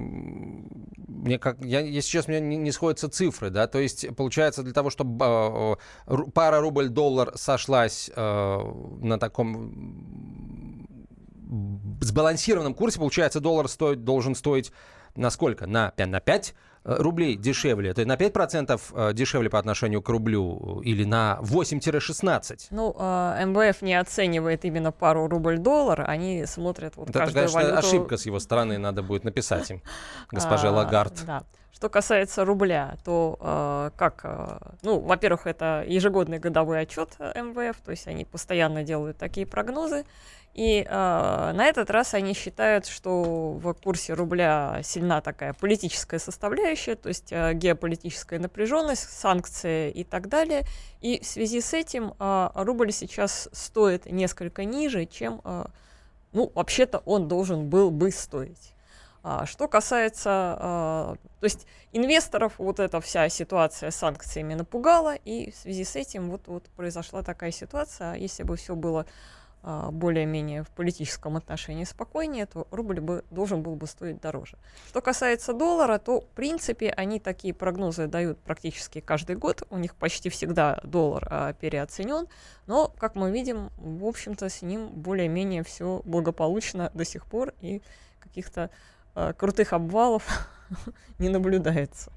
мне 1.20 1.38
как, 1.38 1.62
я, 1.64 1.82
сейчас 2.00 2.28
меня 2.28 2.40
не, 2.40 2.56
не 2.56 2.72
сходятся 2.72 3.08
цифры, 3.08 3.50
да, 3.50 3.66
то 3.66 3.78
есть 3.78 4.14
получается 4.16 4.62
для 4.62 4.72
того, 4.72 4.90
чтобы 4.90 5.76
э, 6.06 6.16
пара 6.34 6.60
рубль-доллар 6.60 7.32
сошлась 7.36 8.10
э, 8.14 8.58
на 9.00 9.18
таком 9.18 10.86
сбалансированном 12.00 12.74
курсе, 12.74 12.98
получается, 12.98 13.40
доллар 13.40 13.68
стоит, 13.68 14.04
должен 14.04 14.34
стоить 14.34 14.72
на 15.14 15.30
сколько? 15.30 15.66
На, 15.66 15.92
на 15.96 16.20
5 16.20 16.54
э, 16.54 16.69
рублей 16.84 17.36
дешевле, 17.36 17.90
это 17.90 18.04
на 18.06 18.16
5% 18.16 18.80
э, 18.92 19.12
дешевле 19.12 19.50
по 19.50 19.58
отношению 19.58 20.02
к 20.02 20.08
рублю 20.08 20.80
или 20.82 21.04
на 21.04 21.38
8-16? 21.42 22.68
Ну, 22.70 22.96
э, 22.98 23.44
МВФ 23.46 23.82
не 23.82 23.94
оценивает 23.94 24.64
именно 24.64 24.92
пару 24.92 25.28
рубль-доллар, 25.28 26.04
они 26.08 26.46
смотрят 26.46 26.96
вот 26.96 27.10
Это, 27.10 27.18
каждую 27.20 27.48
конечно, 27.48 27.60
валюту... 27.60 27.78
ошибка 27.78 28.16
с 28.16 28.26
его 28.26 28.38
стороны, 28.38 28.78
надо 28.78 29.02
будет 29.02 29.24
написать 29.24 29.70
им, 29.70 29.82
госпоже 30.30 30.68
а, 30.68 30.72
Лагард. 30.72 31.24
Да. 31.26 31.44
Что 31.72 31.88
касается 31.88 32.44
рубля, 32.44 32.96
то 33.04 33.38
э, 33.40 33.90
как, 33.96 34.20
э, 34.24 34.58
ну, 34.82 35.00
во-первых, 35.00 35.46
это 35.46 35.84
ежегодный 35.86 36.38
годовой 36.38 36.80
отчет 36.80 37.10
МВФ, 37.18 37.76
то 37.82 37.90
есть 37.90 38.06
они 38.06 38.24
постоянно 38.24 38.82
делают 38.82 39.16
такие 39.18 39.46
прогнозы, 39.46 40.04
и 40.54 40.84
э, 40.86 40.90
на 40.90 41.64
этот 41.66 41.90
раз 41.90 42.14
они 42.14 42.34
считают, 42.34 42.86
что 42.86 43.52
в 43.52 43.72
курсе 43.74 44.14
рубля 44.14 44.80
сильна 44.82 45.20
такая 45.20 45.52
политическая 45.52 46.18
составляющая, 46.18 46.96
то 46.96 47.08
есть 47.08 47.28
э, 47.30 47.54
геополитическая 47.54 48.40
напряженность, 48.40 49.08
санкции 49.10 49.90
и 49.90 50.02
так 50.02 50.28
далее. 50.28 50.62
И 51.00 51.20
в 51.22 51.26
связи 51.26 51.60
с 51.60 51.72
этим 51.72 52.14
э, 52.18 52.50
рубль 52.54 52.92
сейчас 52.92 53.48
стоит 53.52 54.06
несколько 54.06 54.64
ниже, 54.64 55.06
чем, 55.06 55.40
э, 55.44 55.66
ну, 56.32 56.50
вообще-то 56.54 56.98
он 57.04 57.28
должен 57.28 57.68
был 57.68 57.90
бы 57.90 58.10
стоить. 58.10 58.74
А, 59.22 59.44
что 59.44 59.68
касается, 59.68 60.30
а, 60.30 61.14
то 61.40 61.44
есть 61.44 61.66
инвесторов 61.92 62.54
вот 62.56 62.80
эта 62.80 63.02
вся 63.02 63.28
ситуация 63.28 63.90
с 63.90 63.96
санкциями 63.96 64.54
напугала, 64.54 65.14
и 65.14 65.50
в 65.50 65.56
связи 65.56 65.84
с 65.84 65.94
этим 65.94 66.30
вот, 66.30 66.46
вот 66.46 66.64
произошла 66.76 67.22
такая 67.22 67.50
ситуация. 67.50 68.14
Если 68.14 68.44
бы 68.44 68.56
все 68.56 68.74
было 68.74 69.04
более-менее 69.62 70.62
в 70.62 70.68
политическом 70.68 71.36
отношении 71.36 71.84
спокойнее, 71.84 72.46
то 72.46 72.66
рубль 72.70 73.00
бы 73.00 73.24
должен 73.30 73.62
был 73.62 73.76
бы 73.76 73.86
стоить 73.86 74.20
дороже. 74.20 74.56
Что 74.88 75.00
касается 75.02 75.52
доллара, 75.52 75.98
то 75.98 76.20
в 76.20 76.26
принципе 76.28 76.90
они 76.90 77.20
такие 77.20 77.52
прогнозы 77.52 78.06
дают 78.06 78.38
практически 78.38 79.00
каждый 79.00 79.36
год. 79.36 79.62
У 79.70 79.76
них 79.76 79.94
почти 79.94 80.30
всегда 80.30 80.80
доллар 80.82 81.26
а, 81.30 81.52
переоценен, 81.52 82.26
но, 82.66 82.88
как 82.98 83.14
мы 83.14 83.30
видим, 83.30 83.70
в 83.76 84.04
общем-то 84.04 84.48
с 84.48 84.62
ним 84.62 84.88
более-менее 84.88 85.62
все 85.62 86.00
благополучно 86.04 86.90
до 86.94 87.04
сих 87.04 87.26
пор 87.26 87.52
и 87.60 87.82
каких-то 88.18 88.70
а, 89.14 89.32
крутых 89.32 89.72
обвалов 89.72 90.24
не 91.18 91.28
наблюдается. 91.28 92.12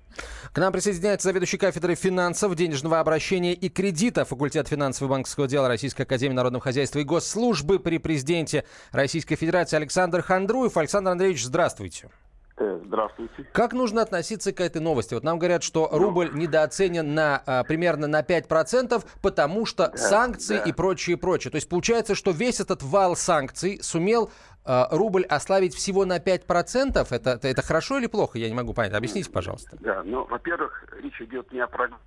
К 0.51 0.59
нам 0.59 0.71
присоединяется 0.71 1.29
заведующий 1.29 1.57
кафедрой 1.57 1.95
финансов, 1.95 2.55
денежного 2.55 2.99
обращения 2.99 3.53
и 3.53 3.69
кредита 3.69 4.25
факультет 4.25 4.67
финансового 4.67 5.11
и 5.11 5.15
банковского 5.15 5.47
дела 5.47 5.67
Российской 5.67 6.03
Академии 6.03 6.35
Народного 6.35 6.63
Хозяйства 6.63 6.99
и 6.99 7.03
Госслужбы 7.03 7.79
при 7.79 7.97
президенте 7.97 8.65
Российской 8.91 9.35
Федерации 9.35 9.77
Александр 9.77 10.21
Хандруев. 10.21 10.77
Александр 10.77 11.11
Андреевич, 11.11 11.43
здравствуйте. 11.43 12.09
Э, 12.57 12.79
здравствуйте. 12.85 13.47
Как 13.51 13.73
нужно 13.73 14.03
относиться 14.03 14.51
к 14.51 14.61
этой 14.61 14.79
новости? 14.79 15.15
Вот 15.15 15.23
нам 15.23 15.39
говорят, 15.39 15.63
что 15.63 15.89
рубль 15.91 16.29
недооценен 16.33 17.15
на 17.15 17.41
а, 17.45 17.63
примерно 17.63 18.05
на 18.05 18.21
5%, 18.21 19.03
потому 19.23 19.65
что 19.65 19.87
да, 19.87 19.97
санкции 19.97 20.57
да. 20.57 20.63
и 20.63 20.71
прочее, 20.71 21.17
прочее. 21.17 21.49
То 21.49 21.55
есть 21.55 21.67
получается, 21.67 22.13
что 22.13 22.29
весь 22.29 22.59
этот 22.59 22.83
вал 22.83 23.15
санкций 23.15 23.79
сумел 23.81 24.31
рубль 24.65 25.23
ослабить 25.26 25.73
всего 25.76 26.06
на 26.06 26.17
5%? 26.17 27.08
Это, 27.12 27.30
это, 27.32 27.47
это 27.47 27.62
хорошо 27.62 27.97
или 27.97 28.08
плохо? 28.08 28.38
Я 28.38 28.49
не 28.49 28.56
могу 28.56 28.73
понять. 28.73 28.93
Объясните, 28.93 29.30
пожалуйста. 29.32 29.78
Да, 29.82 30.04
ну, 30.04 30.26
во-первых, 30.26 30.86
речь 31.02 31.21
идет 31.21 31.52
не 31.52 31.60
о 31.60 31.67
прогнозе, 31.67 32.02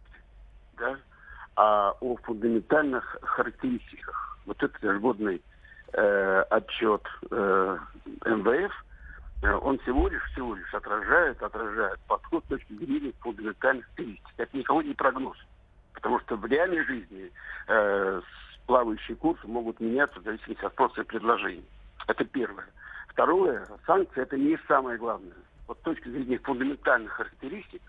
да, 0.79 0.97
а 1.57 1.93
о 2.01 2.17
фундаментальных 2.17 3.17
характеристиках. 3.23 4.39
Вот 4.47 4.63
этот 4.63 4.83
ежегодный 4.83 5.43
э, 5.93 6.45
отчет 6.51 7.03
э, 7.31 7.79
МВФ– 8.25 8.73
Э, 9.43 9.55
он 9.55 9.79
всего 9.81 10.09
лишь, 10.09 10.23
всего 10.33 10.55
лишь 10.55 10.75
отражает, 10.75 11.43
отражает 11.43 11.99
подход 12.07 12.45
с 12.45 12.49
точки 12.49 12.73
зрения 12.75 13.13
фундаментальных 13.21 13.85
характеристик. 13.87 14.35
Это 14.37 14.57
никого 14.57 14.83
не 14.83 14.95
прогноз. 14.95 15.37
Потому 15.93 16.21
что 16.21 16.37
в 16.37 16.47
реальной 16.47 16.85
жизни 16.85 17.31
э, 17.69 18.21
плавающие 18.67 19.17
курсы 19.17 19.47
могут 19.47 19.81
меняться 19.81 20.21
в 20.21 20.25
зависимости 20.25 20.65
от 20.65 20.73
спроса 20.73 21.03
и 21.03 21.05
предложения. 21.05 21.65
Это 22.07 22.25
первое. 22.25 22.67
Второе, 23.09 23.67
санкции 23.87 24.23
это 24.23 24.37
не 24.37 24.59
самое 24.69 24.99
главное. 24.99 25.33
Вот 25.67 25.79
с 25.79 25.83
точки 25.83 26.09
зрения 26.09 26.39
фундаментальных 26.39 27.13
характеристик, 27.13 27.83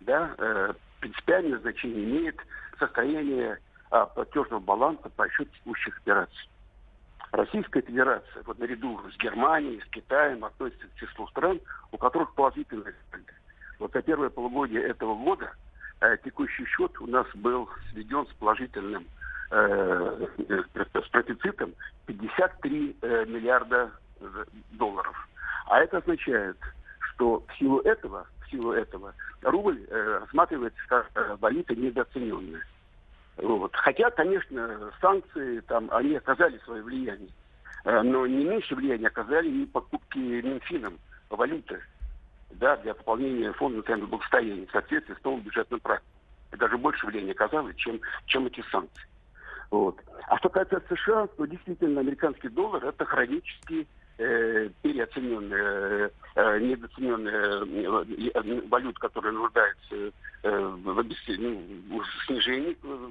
да, 0.00 0.34
э, 0.38 0.72
принципиальное 1.00 1.58
значение 1.58 2.04
имеет 2.04 2.36
состояние 2.78 3.58
а, 3.90 4.06
платежного 4.06 4.60
баланса 4.60 5.10
по 5.10 5.28
счету 5.28 5.50
текущих 5.54 5.98
операций. 5.98 6.48
Российская 7.32 7.82
Федерация, 7.82 8.42
вот 8.44 8.58
наряду 8.58 9.00
с 9.10 9.16
Германией, 9.18 9.80
с 9.80 9.90
Китаем, 9.90 10.44
относится 10.44 10.86
к 10.86 10.94
числу 10.94 11.26
стран, 11.28 11.60
у 11.90 11.98
которых 11.98 12.34
положительные 12.34 12.94
тренды. 13.10 13.32
Вот 13.78 13.92
за 13.92 14.02
первое 14.02 14.30
полугодие 14.30 14.82
этого 14.82 15.14
года 15.14 15.52
э, 16.00 16.16
текущий 16.24 16.64
счет 16.66 16.98
у 17.00 17.06
нас 17.06 17.26
был 17.34 17.68
сведен 17.90 18.26
с 18.26 18.32
положительным 18.34 19.02
э, 19.02 19.21
с 19.52 21.08
профицитом 21.10 21.74
53 22.06 22.96
э, 23.02 23.24
миллиарда 23.26 23.90
долларов. 24.72 25.28
А 25.66 25.80
это 25.80 25.98
означает, 25.98 26.56
что 27.00 27.44
в 27.46 27.58
силу 27.58 27.80
этого, 27.80 28.26
в 28.46 28.50
силу 28.50 28.72
этого 28.72 29.14
рубль 29.42 29.84
э, 29.88 30.18
рассматривается 30.20 30.80
как 30.88 31.10
э, 31.14 31.36
валюта 31.40 31.74
недооцененная. 31.74 32.62
Вот. 33.36 33.74
Хотя, 33.74 34.10
конечно, 34.10 34.90
санкции 35.00 35.60
там, 35.60 35.88
они 35.90 36.16
оказали 36.16 36.58
свое 36.64 36.82
влияние. 36.82 37.30
Э, 37.84 38.02
но 38.02 38.26
не 38.26 38.44
меньше 38.44 38.74
влияния 38.74 39.08
оказали 39.08 39.48
и 39.48 39.66
покупки 39.66 40.18
Минфином 40.18 40.98
валюты 41.30 41.80
да, 42.50 42.76
для 42.76 42.94
пополнения 42.94 43.52
фонда 43.52 43.78
национального 43.78 44.10
благосостояния 44.10 44.66
в 44.66 44.72
соответствии 44.72 45.14
с 45.14 45.24
новым 45.24 45.40
бюджетным 45.40 45.80
проектом. 45.80 46.08
И 46.52 46.56
даже 46.56 46.76
больше 46.76 47.06
влияния 47.06 47.32
оказалось, 47.32 47.76
чем, 47.76 48.00
чем 48.26 48.46
эти 48.46 48.62
санкции. 48.70 49.06
Вот. 49.72 49.98
А 50.28 50.36
что 50.36 50.50
касается 50.50 50.94
США, 50.94 51.26
то 51.28 51.46
действительно 51.46 52.00
американский 52.00 52.50
доллар 52.50 52.84
это 52.84 53.06
хронический 53.06 53.88
э, 54.18 54.68
переоцененная, 54.82 56.10
э, 56.34 56.58
недооцененная 56.60 57.64
э, 57.64 58.68
валюта, 58.68 59.00
которая 59.00 59.32
нуждается 59.32 60.12
э, 60.42 60.58
в, 60.58 61.02
ну, 61.38 62.02
снижении 62.26 62.76
э, 62.82 63.08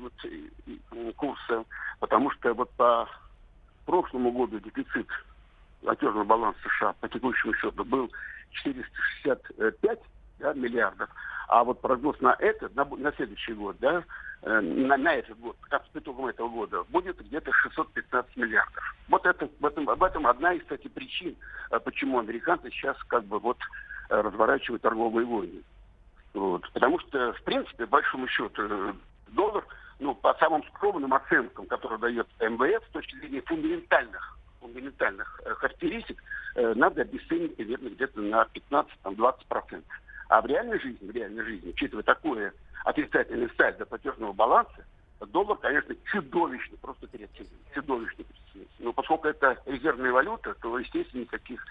вот, 0.91 1.15
курса, 1.15 1.65
потому 1.99 2.29
что 2.29 2.53
вот 2.53 2.69
по 2.73 3.09
прошлому 3.87 4.31
году 4.31 4.59
дефицит 4.59 5.07
платежного 5.81 6.25
баланса 6.25 6.59
США 6.77 6.93
по 6.93 7.09
текущему 7.09 7.55
счету 7.55 7.83
был 7.83 8.11
465 8.51 9.99
да, 10.37 10.53
миллиардов, 10.53 11.09
а 11.47 11.63
вот 11.63 11.81
прогноз 11.81 12.21
на 12.21 12.35
этот, 12.37 12.75
на, 12.75 12.85
на 12.85 13.11
следующий 13.13 13.53
год, 13.53 13.77
да, 13.79 13.97
Э, 13.99 14.03
на, 14.43 14.97
на 14.97 15.13
этот 15.13 15.39
год, 15.39 15.55
как 15.69 15.87
по 15.89 15.99
итогам 15.99 16.27
этого 16.27 16.49
года, 16.49 16.83
будет 16.89 17.19
где-то 17.19 17.51
615 17.53 18.37
миллиардов. 18.37 18.95
Вот 19.07 19.25
это, 19.25 19.49
в 19.59 19.65
этом, 19.65 19.89
об 19.89 20.03
этом 20.03 20.25
одна 20.25 20.53
из, 20.53 20.61
кстати, 20.61 20.87
причин, 20.87 21.35
э, 21.69 21.79
почему 21.79 22.19
американцы 22.19 22.69
сейчас 22.71 22.97
как 23.07 23.23
бы 23.25 23.39
вот 23.39 23.57
э, 24.09 24.19
разворачивают 24.19 24.81
торговые 24.81 25.25
войны. 25.27 25.61
Вот. 26.33 26.67
Потому 26.71 26.99
что, 26.99 27.33
в 27.33 27.43
принципе, 27.43 27.85
большому 27.85 28.27
счету, 28.27 28.95
доллар, 29.27 29.65
ну, 29.99 30.15
по 30.15 30.33
самым 30.35 30.63
скромным 30.69 31.13
оценкам, 31.13 31.67
которые 31.67 31.99
дает 31.99 32.27
МВФ, 32.39 32.83
с 32.87 32.91
точки 32.91 33.15
зрения 33.17 33.41
фундаментальных, 33.41 34.39
фундаментальных 34.59 35.41
характеристик, 35.57 36.23
надо 36.55 37.01
обесценить 37.01 37.55
примерно 37.55 37.89
где-то 37.89 38.21
на 38.21 38.47
15-20%. 39.05 39.83
А 40.29 40.41
в 40.41 40.45
реальной 40.45 40.79
жизни, 40.79 41.05
в 41.05 41.11
реальной 41.11 41.43
жизни, 41.43 41.69
учитывая 41.69 42.03
такое 42.03 42.53
отрицательный 42.83 43.49
сальдо 43.57 43.85
платежного 43.85 44.33
баланса, 44.33 44.85
доллар, 45.27 45.57
конечно, 45.57 45.95
чудовищно 46.11 46.77
просто 46.81 47.07
переоценен. 47.07 47.49
Чудовищно 47.73 48.23
переоценен. 48.23 48.67
Но 48.79 48.93
поскольку 48.93 49.27
это 49.27 49.57
резервная 49.65 50.11
валюта, 50.11 50.55
то, 50.61 50.77
естественно, 50.79 51.21
никаких 51.21 51.63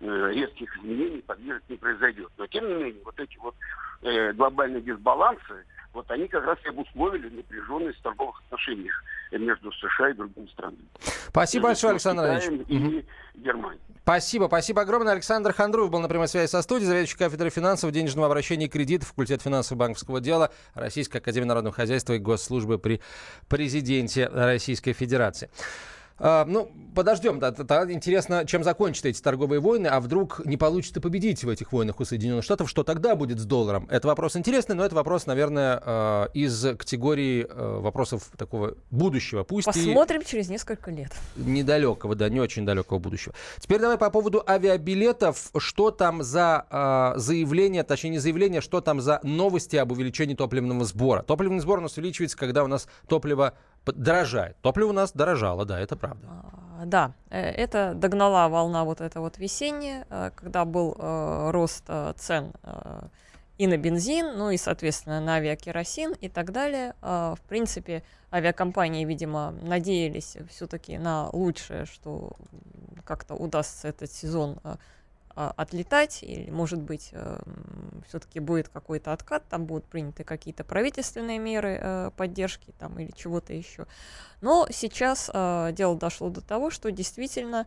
э, 0.00 0.30
резких 0.32 0.76
изменений 0.76 1.22
подвижек 1.22 1.62
не 1.68 1.76
произойдет. 1.76 2.30
Но, 2.36 2.46
тем 2.46 2.68
не 2.68 2.74
менее, 2.74 3.02
вот 3.04 3.18
эти 3.18 3.36
вот 3.38 3.54
э, 4.02 4.32
глобальные 4.32 4.82
дисбалансы, 4.82 5.64
вот 5.92 6.10
они 6.10 6.28
как 6.28 6.44
раз 6.44 6.58
и 6.64 6.68
обусловили 6.68 7.28
напряженность 7.28 7.98
в 7.98 8.02
торговых 8.02 8.40
отношениях 8.46 8.94
между 9.32 9.72
США 9.72 10.10
и 10.10 10.14
другими 10.14 10.46
странами. 10.48 10.86
Спасибо 11.28 11.68
большое, 11.68 11.92
Александр 11.92 12.24
Ильич. 12.24 12.66
И 12.68 13.06
Германией. 13.34 13.80
Спасибо, 14.02 14.46
спасибо 14.46 14.82
огромное. 14.82 15.12
Александр 15.12 15.52
Хандруев 15.52 15.90
был 15.90 16.00
на 16.00 16.08
прямой 16.08 16.28
связи 16.28 16.48
со 16.48 16.62
студией, 16.62 16.88
заведующий 16.88 17.18
кафедрой 17.18 17.50
финансов, 17.50 17.90
денежного 17.92 18.26
обращения 18.26 18.64
и 18.64 18.68
кредитов, 18.68 19.08
факультет 19.08 19.42
финансового 19.42 19.80
банковского 19.80 20.20
дела 20.20 20.50
Российской 20.74 21.18
Академии 21.18 21.46
Народного 21.46 21.74
Хозяйства 21.74 22.14
и 22.14 22.18
Госслужбы 22.18 22.78
при 22.78 23.02
президенте 23.48 24.26
Российской 24.28 24.94
Федерации. 24.94 25.50
А, 26.20 26.44
ну, 26.44 26.70
подождем. 26.94 27.38
Да, 27.38 27.52
да, 27.52 27.90
интересно, 27.92 28.44
чем 28.44 28.64
закончатся 28.64 29.08
эти 29.08 29.20
торговые 29.22 29.60
войны, 29.60 29.86
а 29.86 30.00
вдруг 30.00 30.44
не 30.44 30.56
получится 30.56 31.00
победить 31.00 31.44
в 31.44 31.48
этих 31.48 31.72
войнах 31.72 32.00
у 32.00 32.04
Соединенных 32.04 32.44
Штатов, 32.44 32.68
что 32.68 32.82
тогда 32.82 33.14
будет 33.14 33.38
с 33.38 33.44
долларом? 33.44 33.86
Это 33.88 34.08
вопрос 34.08 34.36
интересный, 34.36 34.74
но 34.74 34.84
это 34.84 34.96
вопрос, 34.96 35.26
наверное, 35.26 35.80
э, 35.84 36.26
из 36.34 36.60
категории 36.76 37.46
э, 37.48 37.78
вопросов 37.80 38.30
такого 38.36 38.74
будущего. 38.90 39.44
Пусть 39.44 39.66
Посмотрим 39.66 40.22
и 40.22 40.24
через 40.24 40.48
несколько 40.48 40.90
лет. 40.90 41.12
Недалекого, 41.36 42.16
да, 42.16 42.28
не 42.28 42.40
очень 42.40 42.66
далекого 42.66 42.98
будущего. 42.98 43.34
Теперь 43.60 43.80
давай 43.80 43.96
по 43.96 44.10
поводу 44.10 44.42
авиабилетов. 44.46 45.50
Что 45.56 45.90
там 45.92 46.22
за 46.24 46.66
э, 46.70 47.18
заявление, 47.18 47.84
точнее 47.84 48.10
не 48.10 48.18
заявление, 48.18 48.60
что 48.60 48.80
там 48.80 49.00
за 49.00 49.20
новости 49.22 49.76
об 49.76 49.92
увеличении 49.92 50.34
топливного 50.34 50.84
сбора? 50.84 51.22
Топливный 51.22 51.60
сбор 51.60 51.78
у 51.78 51.82
нас 51.82 51.96
увеличивается, 51.96 52.36
когда 52.36 52.64
у 52.64 52.66
нас 52.66 52.88
топливо 53.06 53.54
дорожает. 53.86 54.56
Топливо 54.60 54.88
у 54.88 54.92
нас 54.92 55.12
дорожало, 55.12 55.64
да, 55.64 55.80
это 55.80 55.96
правда. 55.96 56.26
А, 56.28 56.84
да, 56.84 57.12
э, 57.30 57.40
это 57.40 57.94
догнала 57.94 58.48
волна 58.48 58.84
вот 58.84 59.00
эта 59.00 59.20
вот 59.20 59.38
весенняя, 59.38 60.06
э, 60.10 60.30
когда 60.34 60.64
был 60.64 60.96
э, 60.98 61.50
рост 61.50 61.84
цен 62.16 62.52
и 63.58 63.66
на 63.66 63.76
бензин, 63.76 64.38
ну 64.38 64.50
и, 64.50 64.56
соответственно, 64.56 65.20
на 65.20 65.34
авиакеросин 65.34 66.12
и 66.12 66.28
так 66.28 66.52
далее. 66.52 66.94
Э, 67.02 67.34
в 67.36 67.40
принципе, 67.48 68.04
авиакомпании, 68.32 69.04
видимо, 69.04 69.50
надеялись 69.62 70.36
все-таки 70.48 70.96
на 70.96 71.28
лучшее, 71.30 71.84
что 71.84 72.36
как-то 73.04 73.34
удастся 73.34 73.88
этот 73.88 74.12
сезон 74.12 74.58
а, 74.62 74.76
отлетать, 75.46 76.22
или, 76.22 76.50
может 76.50 76.80
быть, 76.80 77.10
э, 77.12 77.38
все-таки 78.08 78.40
будет 78.40 78.68
какой-то 78.68 79.12
откат, 79.12 79.44
там 79.48 79.66
будут 79.66 79.84
приняты 79.84 80.24
какие-то 80.24 80.64
правительственные 80.64 81.38
меры 81.38 81.78
э, 81.80 82.10
поддержки 82.16 82.74
там, 82.78 82.98
или 82.98 83.12
чего-то 83.14 83.52
еще. 83.52 83.86
Но 84.40 84.66
сейчас 84.70 85.30
э, 85.32 85.70
дело 85.72 85.96
дошло 85.96 86.30
до 86.30 86.40
того, 86.40 86.70
что 86.70 86.90
действительно 86.90 87.66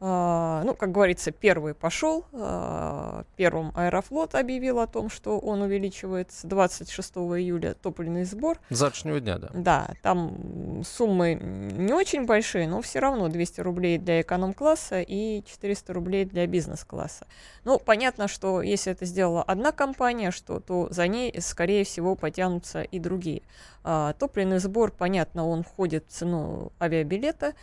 ну, 0.00 0.74
как 0.74 0.92
говорится, 0.92 1.30
первый 1.30 1.74
пошел. 1.74 2.24
Uh, 2.32 3.26
первым 3.36 3.70
Аэрофлот 3.74 4.34
объявил 4.34 4.78
о 4.80 4.86
том, 4.86 5.10
что 5.10 5.38
он 5.38 5.60
увеличивает 5.60 6.32
с 6.32 6.42
26 6.44 7.16
июля 7.16 7.74
топливный 7.74 8.24
сбор. 8.24 8.58
С 8.70 8.78
завтрашнего 8.78 9.20
дня, 9.20 9.36
да. 9.36 9.50
Да, 9.52 9.90
там 10.00 10.82
суммы 10.84 11.34
не 11.34 11.92
очень 11.92 12.24
большие, 12.24 12.66
но 12.66 12.80
все 12.80 13.00
равно 13.00 13.28
200 13.28 13.60
рублей 13.60 13.98
для 13.98 14.22
эконом-класса 14.22 15.02
и 15.02 15.42
400 15.44 15.92
рублей 15.92 16.24
для 16.24 16.46
бизнес-класса. 16.46 17.26
Ну, 17.64 17.78
понятно, 17.78 18.26
что 18.26 18.62
если 18.62 18.92
это 18.92 19.04
сделала 19.04 19.42
одна 19.42 19.70
компания, 19.70 20.30
что, 20.30 20.60
то 20.60 20.88
за 20.90 21.06
ней, 21.08 21.38
скорее 21.42 21.84
всего, 21.84 22.16
потянутся 22.16 22.82
и 22.82 22.98
другие. 22.98 23.42
Uh, 23.84 24.14
топливный 24.18 24.60
сбор, 24.60 24.92
понятно, 24.92 25.46
он 25.46 25.62
входит 25.62 26.06
в 26.08 26.12
цену 26.12 26.72
авиабилета. 26.80 27.54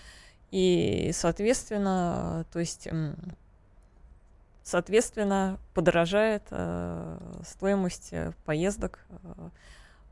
И, 0.52 1.12
соответственно, 1.14 2.46
то 2.52 2.60
есть, 2.60 2.88
соответственно, 4.64 5.60
подорожает 5.74 6.44
э, 6.52 7.20
стоимость 7.46 8.10
э, 8.12 8.32
поездок. 8.46 9.00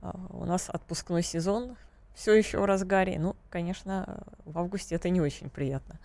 Э, 0.02 0.12
у 0.30 0.46
нас 0.46 0.70
отпускной 0.70 1.24
сезон 1.24 1.78
все 2.14 2.34
еще 2.34 2.60
в 2.60 2.66
разгаре. 2.66 3.18
Ну, 3.18 3.36
конечно, 3.50 4.24
в 4.46 4.58
августе 4.60 4.96
это 4.96 5.10
не 5.10 5.22
очень 5.22 5.50
приятно. 5.50 6.00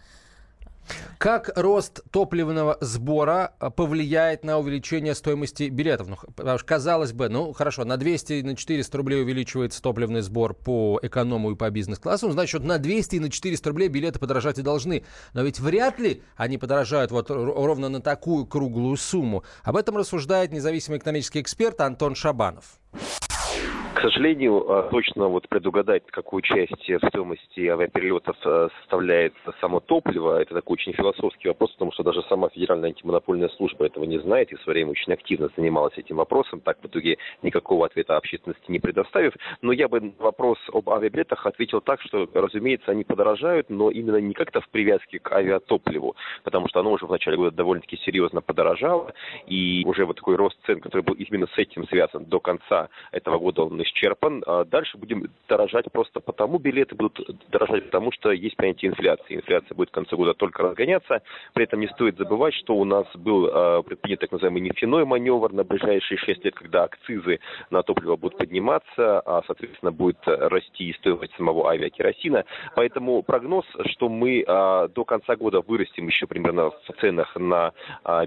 Как 1.19 1.51
рост 1.55 2.01
топливного 2.11 2.79
сбора 2.81 3.53
а, 3.59 3.69
повлияет 3.69 4.43
на 4.43 4.59
увеличение 4.59 5.15
стоимости 5.15 5.65
билетов? 5.65 6.09
Ну, 6.09 6.17
потому 6.35 6.59
что, 6.59 6.67
казалось 6.67 7.13
бы, 7.13 7.29
ну, 7.29 7.53
хорошо, 7.53 7.85
на 7.85 7.99
200 7.99 8.33
и 8.33 8.43
на 8.43 8.57
400 8.57 8.97
рублей 8.97 9.23
увеличивается 9.23 9.83
топливный 9.83 10.23
сбор 10.23 10.55
по 10.55 10.99
эконому 11.03 11.51
и 11.51 11.57
по 11.57 11.69
бизнес-классу, 11.69 12.29
ну, 12.29 12.33
значит, 12.33 12.65
на 12.65 12.79
200 12.79 13.17
и 13.17 13.21
на 13.21 13.31
400 13.31 13.69
рублей 13.69 13.89
билеты 13.89 14.19
подорожать 14.19 14.59
и 14.59 14.63
должны. 14.63 15.05
Но 15.35 15.43
ведь 15.43 15.61
вряд 15.61 15.99
ли 15.99 16.23
они 16.37 16.57
подорожают 16.57 17.11
вот 17.11 17.31
ровно 17.31 17.91
на 17.91 18.01
такую 18.01 18.47
круглую 18.47 18.97
сумму. 18.97 19.45
Об 19.63 19.77
этом 19.77 19.99
рассуждает 19.99 20.53
независимый 20.53 20.99
экономический 20.99 21.43
эксперт 21.43 21.81
Антон 21.83 22.15
Шабанов. 22.15 22.81
К 24.01 24.05
сожалению, 24.05 24.65
а, 24.67 24.83
точно 24.85 25.29
вот 25.29 25.47
предугадать, 25.47 26.05
какую 26.07 26.41
часть 26.41 26.73
стоимости 26.83 27.67
авиаперелетов 27.67 28.35
а, 28.47 28.71
составляет 28.81 29.35
само 29.61 29.81
топливо, 29.81 30.41
это 30.41 30.55
такой 30.55 30.77
очень 30.77 30.95
философский 30.95 31.49
вопрос, 31.49 31.73
потому 31.73 31.93
что 31.93 32.03
даже 32.03 32.23
сама 32.23 32.49
Федеральная 32.49 32.89
антимонопольная 32.89 33.51
служба 33.51 33.85
этого 33.85 34.05
не 34.05 34.19
знает 34.19 34.53
и 34.53 34.57
в 34.57 34.63
свое 34.63 34.77
время 34.77 34.93
очень 34.93 35.13
активно 35.13 35.51
занималась 35.55 35.99
этим 35.99 36.17
вопросом, 36.17 36.61
так 36.61 36.79
в 36.81 36.87
итоге 36.87 37.19
никакого 37.43 37.85
ответа 37.85 38.17
общественности 38.17 38.65
не 38.69 38.79
предоставив. 38.79 39.35
Но 39.61 39.71
я 39.71 39.87
бы 39.87 40.15
вопрос 40.19 40.57
об 40.73 40.89
авиабилетах 40.89 41.45
ответил 41.45 41.83
так, 41.83 42.01
что, 42.01 42.27
разумеется, 42.33 42.93
они 42.93 43.05
подорожают, 43.05 43.69
но 43.69 43.91
именно 43.91 44.17
не 44.17 44.33
как-то 44.33 44.63
в 44.63 44.69
привязке 44.71 45.19
к 45.19 45.31
авиатопливу, 45.31 46.17
потому 46.43 46.69
что 46.69 46.81
оно 46.81 46.93
уже 46.93 47.05
в 47.05 47.11
начале 47.11 47.37
года 47.37 47.55
довольно-таки 47.55 47.99
серьезно 47.99 48.41
подорожало, 48.41 49.13
и 49.47 49.83
уже 49.85 50.07
вот 50.07 50.17
такой 50.17 50.37
рост 50.37 50.57
цен, 50.65 50.81
который 50.81 51.03
был 51.03 51.13
именно 51.17 51.47
с 51.49 51.59
этим 51.59 51.87
связан 51.89 52.25
до 52.25 52.41
конца 52.41 52.89
этого 53.13 53.37
года, 53.37 53.65
он 53.65 53.77
исчерпан. 53.91 54.43
А 54.47 54.65
дальше 54.65 54.99
будем 54.99 55.27
дорожать 55.49 55.91
просто 55.93 56.21
потому, 56.21 56.59
билеты 56.59 56.95
будут 56.95 57.21
дорожать, 57.51 57.87
потому 57.87 58.13
что 58.13 58.31
есть 58.31 58.57
понятие 58.57 58.91
инфляции. 58.91 59.37
Инфляция 59.37 59.75
будет 59.75 59.91
в 59.91 59.93
конце 59.93 60.17
года 60.17 60.35
только 60.35 60.63
разгоняться. 60.63 61.23
При 61.55 61.65
этом 61.65 61.81
не 61.81 61.89
стоит 61.89 62.17
забывать, 62.17 62.55
что 62.55 62.75
у 62.75 62.85
нас 62.85 63.07
был 63.15 63.49
э, 63.49 63.83
предпринят 63.83 64.21
так 64.21 64.33
называемый 64.33 64.63
нефтяной 64.63 65.05
маневр 65.05 65.53
на 65.53 65.65
ближайшие 65.65 66.19
6 66.19 66.45
лет, 66.45 66.55
когда 66.55 66.85
акцизы 66.85 67.41
на 67.71 67.83
топливо 67.83 68.17
будут 68.17 68.39
подниматься, 68.39 69.21
а, 69.21 69.43
соответственно, 69.47 69.93
будет 69.93 70.19
расти 70.27 70.91
и 70.91 70.93
стоимость 70.95 71.35
самого 71.37 71.71
авиакеросина. 71.71 72.45
Поэтому 72.75 73.23
прогноз, 73.23 73.65
что 73.87 74.09
мы 74.09 74.45
э, 74.47 74.89
до 74.95 75.05
конца 75.05 75.37
года 75.37 75.61
вырастем 75.61 76.07
еще 76.07 76.27
примерно 76.27 76.71
в 76.71 76.93
ценах 77.01 77.35
на 77.37 77.73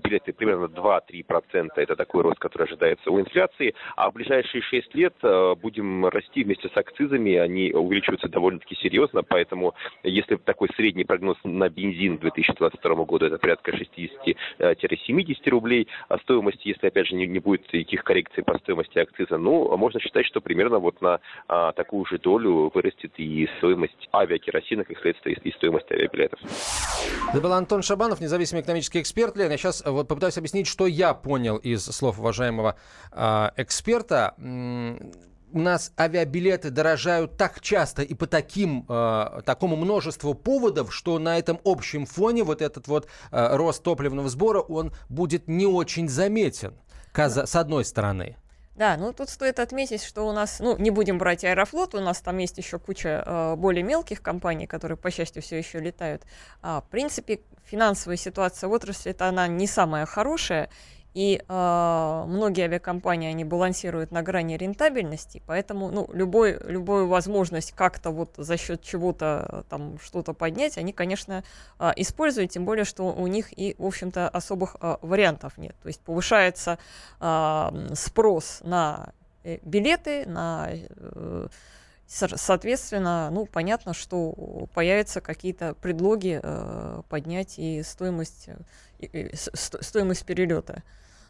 билеты 0.03 0.33
примерно 0.33 0.65
2-3%. 0.65 1.69
Это 1.75 1.95
такой 1.95 2.23
рост, 2.23 2.39
который 2.39 2.63
ожидается 2.63 3.11
у 3.11 3.19
инфляции. 3.19 3.75
А 3.95 4.09
в 4.09 4.13
ближайшие 4.13 4.61
6 4.61 4.95
лет 4.95 5.13
будем 5.55 6.05
расти 6.05 6.43
вместе 6.43 6.69
с 6.69 6.77
акцизами. 6.77 7.35
Они 7.35 7.71
увеличиваются 7.71 8.27
довольно-таки 8.27 8.75
серьезно. 8.75 9.23
Поэтому 9.23 9.73
если 10.03 10.35
такой 10.35 10.69
средний 10.75 11.03
прогноз 11.03 11.37
на 11.43 11.69
бензин 11.69 12.17
к 12.17 12.21
2022 12.21 12.95
году 13.05 13.25
это 13.25 13.37
порядка 13.37 13.71
60-70 13.71 15.49
рублей, 15.49 15.87
а 16.09 16.17
стоимость, 16.19 16.65
если 16.65 16.87
опять 16.87 17.07
же 17.07 17.15
не, 17.15 17.27
не 17.27 17.39
будет 17.39 17.71
никаких 17.73 18.03
коррекций 18.03 18.43
по 18.43 18.57
стоимости 18.59 18.99
акциза, 18.99 19.37
ну, 19.37 19.75
можно 19.77 19.99
считать, 19.99 20.25
что 20.25 20.41
примерно 20.41 20.79
вот 20.79 21.01
на 21.01 21.19
а, 21.47 21.71
такую 21.73 22.05
же 22.05 22.17
долю 22.17 22.71
вырастет 22.73 23.11
и 23.17 23.47
стоимость 23.57 24.09
авиакеросина, 24.13 24.83
как 24.83 24.99
следствие, 24.99 25.37
и 25.43 25.51
стоимость 25.51 25.91
авиабилетов. 25.91 26.39
Это 27.29 27.41
был 27.41 27.53
Антон 27.53 27.81
Шабанов, 27.81 28.21
независимый 28.21 28.61
экономический 28.63 29.01
эксперт. 29.01 29.35
Лен, 29.35 29.51
я 29.51 29.57
сейчас 29.57 29.83
вот 29.85 30.07
попытаюсь 30.07 30.37
объяснить, 30.37 30.67
что 30.67 30.87
я 30.87 31.13
понял 31.13 31.57
из 31.57 31.85
слов 31.85 32.19
уважаемого 32.19 32.75
э, 33.11 33.49
эксперта 33.57 34.35
у 35.53 35.59
нас 35.59 35.93
авиабилеты 35.97 36.71
дорожают 36.71 37.37
так 37.37 37.61
часто 37.61 38.01
и 38.01 38.13
по 38.13 38.27
таким, 38.27 38.85
э, 38.89 39.41
такому 39.45 39.75
множеству 39.75 40.33
поводов, 40.33 40.93
что 40.93 41.19
на 41.19 41.37
этом 41.37 41.59
общем 41.63 42.05
фоне 42.05 42.43
вот 42.43 42.61
этот 42.61 42.87
вот 42.87 43.07
э, 43.31 43.55
рост 43.55 43.83
топливного 43.83 44.29
сбора, 44.29 44.59
он 44.59 44.91
будет 45.09 45.47
не 45.47 45.65
очень 45.65 46.09
заметен, 46.09 46.73
с 47.15 47.55
одной 47.55 47.85
стороны. 47.85 48.35
Да, 48.75 48.97
ну 48.97 49.13
тут 49.13 49.29
стоит 49.29 49.59
отметить, 49.59 50.03
что 50.03 50.27
у 50.27 50.31
нас, 50.31 50.59
ну 50.59 50.75
не 50.77 50.89
будем 50.89 51.19
брать 51.19 51.43
Аэрофлот, 51.43 51.93
у 51.93 51.99
нас 51.99 52.21
там 52.21 52.39
есть 52.39 52.57
еще 52.57 52.79
куча 52.79 53.23
э, 53.23 53.55
более 53.55 53.83
мелких 53.83 54.23
компаний, 54.23 54.65
которые, 54.65 54.97
по 54.97 55.11
счастью, 55.11 55.43
все 55.43 55.59
еще 55.59 55.79
летают. 55.79 56.23
А, 56.63 56.81
в 56.81 56.89
принципе, 56.89 57.41
финансовая 57.65 58.17
ситуация 58.17 58.67
в 58.67 58.71
отрасли 58.71 59.11
это 59.11 59.27
она 59.27 59.47
не 59.47 59.67
самая 59.67 60.07
хорошая, 60.07 60.69
и 61.13 61.43
э, 61.47 62.23
многие 62.27 62.63
авиакомпании, 62.63 63.29
они 63.29 63.43
балансируют 63.43 64.11
на 64.11 64.23
грани 64.23 64.57
рентабельности, 64.57 65.43
поэтому 65.45 65.91
ну, 65.91 66.09
любой, 66.11 66.59
любую 66.65 67.07
возможность 67.07 67.73
как-то 67.73 68.09
вот 68.09 68.33
за 68.37 68.57
счет 68.57 68.81
чего-то 68.81 69.63
там 69.69 69.99
что-то 69.99 70.33
поднять, 70.33 70.77
они, 70.77 70.91
конечно, 70.91 71.43
э, 71.79 71.91
используют, 71.97 72.51
тем 72.51 72.65
более, 72.65 72.85
что 72.85 73.13
у 73.13 73.27
них 73.27 73.57
и, 73.57 73.75
в 73.77 73.85
общем-то, 73.85 74.27
особых 74.27 74.75
э, 74.81 74.97
вариантов 75.01 75.57
нет. 75.57 75.75
То 75.83 75.87
есть 75.87 76.01
повышается 76.01 76.79
э, 77.19 77.69
спрос 77.93 78.61
на 78.63 79.13
э, 79.43 79.59
билеты, 79.63 80.25
на... 80.27 80.69
Э, 80.71 81.47
Соответственно, 82.05 83.29
ну, 83.31 83.47
понятно, 83.47 83.93
что 83.95 84.67
появятся 84.75 85.19
какие-то 85.19 85.73
предлоги 85.73 86.39
э, 86.43 87.01
поднять 87.09 87.57
и 87.57 87.81
стоимость, 87.81 88.49
и, 88.99 89.05
и, 89.05 89.31
стоимость 89.35 90.23
перелета. 90.23 90.83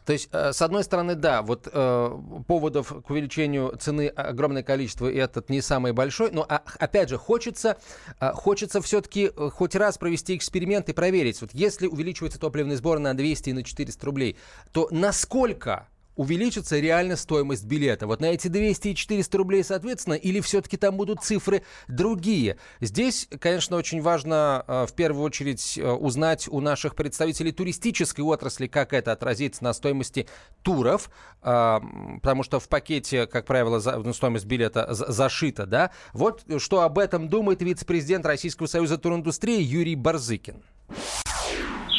То 0.06 0.14
есть, 0.14 0.30
э, 0.32 0.52
с 0.54 0.62
одной 0.62 0.84
стороны, 0.84 1.16
да, 1.16 1.42
вот 1.42 1.68
э, 1.72 2.20
поводов 2.48 2.94
к 3.06 3.10
увеличению 3.10 3.76
цены 3.80 4.08
огромное 4.08 4.64
количество, 4.64 5.08
и 5.08 5.18
этот 5.18 5.50
не 5.50 5.62
самый 5.62 5.94
большой, 5.94 6.32
но, 6.32 6.46
а, 6.48 6.62
опять 6.80 7.10
же, 7.10 7.18
хочется, 7.18 7.78
э, 8.20 8.32
хочется 8.34 8.82
все-таки 8.82 9.32
хоть 9.36 9.76
раз 9.76 9.98
провести 9.98 10.36
эксперимент 10.36 10.90
и 10.90 10.94
проверить, 10.94 11.40
вот 11.42 11.52
если 11.54 11.88
увеличивается 11.88 12.40
топливный 12.40 12.76
сбор 12.76 13.00
на 13.00 13.14
200 13.14 13.50
и 13.50 13.54
на 13.54 13.64
400 13.64 14.06
рублей, 14.06 14.38
то 14.72 14.88
насколько 14.92 15.88
увеличится 16.16 16.80
реально 16.80 17.16
стоимость 17.16 17.66
билета. 17.66 18.08
Вот 18.08 18.22
на 18.22 18.28
эти 18.28 18.48
200 18.48 18.90
и 18.90 18.96
400 18.96 19.38
рублей, 19.38 19.64
соответственно, 19.64 20.14
или 20.14 20.40
все-таки 20.42 20.78
там 20.78 20.98
будут 20.98 21.22
цифры 21.22 21.64
другие. 21.88 22.58
Здесь, 22.82 23.28
конечно, 23.40 23.78
очень 23.78 24.02
важно 24.02 24.64
э, 24.68 24.86
в 24.88 24.94
первую 24.94 25.24
очередь 25.24 25.78
э, 25.78 25.92
узнать 25.92 26.48
у 26.52 26.60
наших 26.60 26.96
представителей 26.96 27.52
туристической 27.52 28.24
отрасли, 28.24 28.68
как 28.68 28.94
это 28.94 29.12
отразится 29.12 29.64
на 29.64 29.74
стоимости 29.74 30.28
туров, 30.62 31.10
э, 31.42 31.80
потому 32.22 32.44
что 32.44 32.60
в 32.60 32.70
пакете, 32.70 33.28
как 33.28 33.46
правило, 33.46 33.82
ну, 34.04 34.14
стоимость 34.14 34.46
билета 34.46 34.88
зашита, 34.90 35.66
да. 35.66 35.92
Вот 36.14 36.44
что 36.60 36.82
об 36.82 37.00
этом 37.00 37.28
думает 37.28 37.62
вице-президент 37.62 38.26
Российского 38.26 38.68
союза 38.68 38.98
туриндустрии 38.98 39.62
Юрий 39.62 39.96
Барзыкин. 39.96 40.62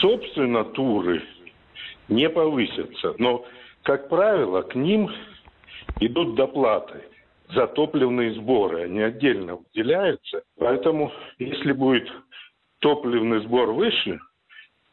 Собственно, 0.00 0.64
туры 0.64 1.22
не 2.08 2.28
повысятся, 2.28 3.14
но 3.18 3.44
как 3.84 4.08
правило, 4.08 4.62
к 4.62 4.74
ним 4.74 5.10
идут 6.00 6.34
доплаты 6.34 7.04
за 7.50 7.66
топливные 7.66 8.34
сборы. 8.34 8.84
Они 8.84 9.00
отдельно 9.00 9.56
выделяются. 9.56 10.42
Поэтому, 10.58 11.12
если 11.38 11.72
будет 11.72 12.10
топливный 12.80 13.40
сбор 13.42 13.72
выше 13.72 14.18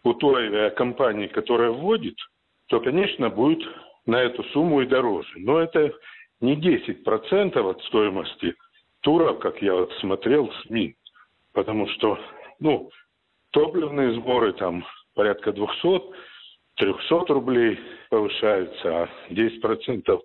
у 0.04 0.14
той 0.14 0.48
авиакомпании, 0.48 1.28
которая 1.28 1.72
вводит, 1.72 2.16
то, 2.68 2.82
конечно, 2.82 3.30
будет 3.30 3.66
на 4.06 4.22
эту 4.22 4.44
сумму 4.46 4.82
и 4.82 4.88
дороже. 4.88 5.34
Но 5.38 5.60
это 5.60 5.94
не 6.42 6.56
10% 6.56 7.58
от 7.58 7.82
стоимости 7.84 8.56
тура, 9.00 9.34
как 9.34 9.62
я 9.62 9.74
вот 9.74 9.92
смотрел 10.02 10.48
в 10.48 10.56
СМИ. 10.68 10.96
Потому 11.54 11.88
что, 11.88 12.20
ну, 12.60 12.90
топливные 13.52 14.16
сборы 14.16 14.52
там 14.54 14.86
порядка 15.16 15.54
200, 15.54 16.02
300 16.82 17.34
рублей 17.34 17.80
повышаются, 18.10 19.04
а 19.04 19.10
10% 19.30 20.20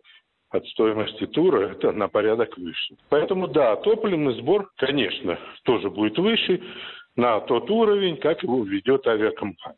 от 0.50 0.66
стоимости 0.68 1.26
тура 1.26 1.68
это 1.68 1.92
на 1.92 2.08
порядок 2.08 2.56
выше. 2.56 2.96
Поэтому 3.10 3.46
да, 3.46 3.76
топливный 3.76 4.32
сбор, 4.40 4.70
конечно, 4.76 5.38
тоже 5.64 5.90
будет 5.90 6.16
выше 6.16 6.62
на 7.14 7.40
тот 7.40 7.70
уровень, 7.70 8.16
как 8.16 8.42
его 8.42 8.64
ведет 8.64 9.06
авиакомпания. 9.06 9.76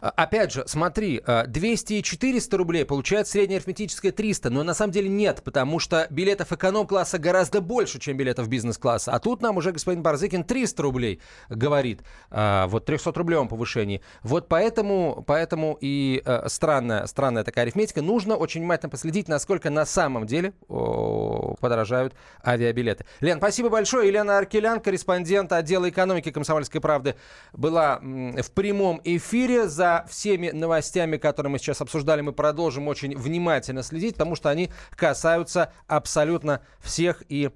А, 0.00 0.10
опять 0.10 0.52
же, 0.52 0.64
смотри, 0.66 1.22
200 1.46 1.92
а, 1.92 1.96
и 1.96 2.02
400 2.02 2.56
рублей 2.56 2.84
получает 2.84 3.28
средняя 3.28 3.58
арифметическая 3.58 4.12
300, 4.12 4.50
но 4.50 4.62
на 4.62 4.74
самом 4.74 4.92
деле 4.92 5.08
нет, 5.08 5.42
потому 5.42 5.78
что 5.78 6.06
билетов 6.10 6.52
эконом-класса 6.52 7.18
гораздо 7.18 7.60
больше, 7.60 7.98
чем 7.98 8.16
билетов 8.16 8.48
бизнес-класса. 8.48 9.12
А 9.12 9.18
тут 9.18 9.42
нам 9.42 9.56
уже 9.56 9.72
господин 9.72 10.02
Барзыкин 10.02 10.44
300 10.44 10.82
рублей 10.82 11.20
говорит, 11.48 12.02
а, 12.30 12.66
вот 12.68 12.88
300-рублевом 12.88 13.48
повышении. 13.48 14.02
Вот 14.22 14.48
поэтому, 14.48 15.24
поэтому 15.26 15.76
и 15.80 16.22
странная, 16.46 17.06
странная 17.06 17.44
такая 17.44 17.64
арифметика. 17.64 18.02
Нужно 18.02 18.36
очень 18.36 18.60
внимательно 18.60 18.90
последить, 18.90 19.28
насколько 19.28 19.70
на 19.70 19.86
самом 19.86 20.26
деле 20.26 20.52
подорожают 20.68 22.14
авиабилеты. 22.44 23.06
Лен, 23.20 23.38
спасибо 23.38 23.68
большое. 23.68 24.08
Елена 24.08 24.38
Аркелян, 24.38 24.80
корреспондент 24.80 25.52
отдела 25.52 25.88
экономики 25.88 26.30
«Комсомольской 26.30 26.80
правды», 26.80 27.16
была 27.52 27.98
в 28.00 28.50
прямом 28.52 29.00
эфире 29.04 29.55
за 29.64 29.86
за 29.86 30.04
всеми 30.08 30.50
новостями, 30.50 31.16
которые 31.16 31.52
мы 31.52 31.58
сейчас 31.58 31.80
обсуждали, 31.82 32.22
мы 32.22 32.32
продолжим 32.32 32.88
очень 32.88 33.16
внимательно 33.16 33.82
следить, 33.82 34.14
потому 34.14 34.34
что 34.34 34.48
они 34.48 34.70
касаются 34.96 35.70
абсолютно 35.86 36.60
всех 36.80 37.22
и 37.28 37.50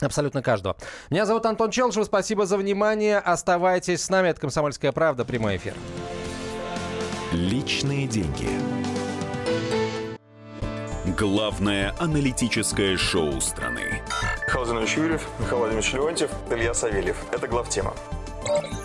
Абсолютно 0.00 0.42
каждого. 0.42 0.76
Меня 1.08 1.24
зовут 1.24 1.46
Антон 1.46 1.70
Челшев. 1.70 2.04
Спасибо 2.06 2.46
за 2.46 2.56
внимание. 2.56 3.18
Оставайтесь 3.18 4.02
с 4.02 4.10
нами. 4.10 4.26
Это 4.26 4.40
«Комсомольская 4.40 4.90
правда». 4.90 5.24
Прямой 5.24 5.56
эфир. 5.56 5.74
Личные 7.32 8.08
деньги. 8.08 8.48
Главное 11.16 11.94
аналитическое 12.00 12.96
шоу 12.96 13.40
страны. 13.40 14.02
Михаил 14.48 14.64
Владимирович 14.64 14.96
Юрьев, 14.96 15.28
Михаил 15.38 15.58
Владимирович 15.58 15.92
Леонтьев, 15.92 16.30
Илья 16.50 16.74
Савельев. 16.74 17.16
Это 17.32 17.46
главтема. 17.46 17.94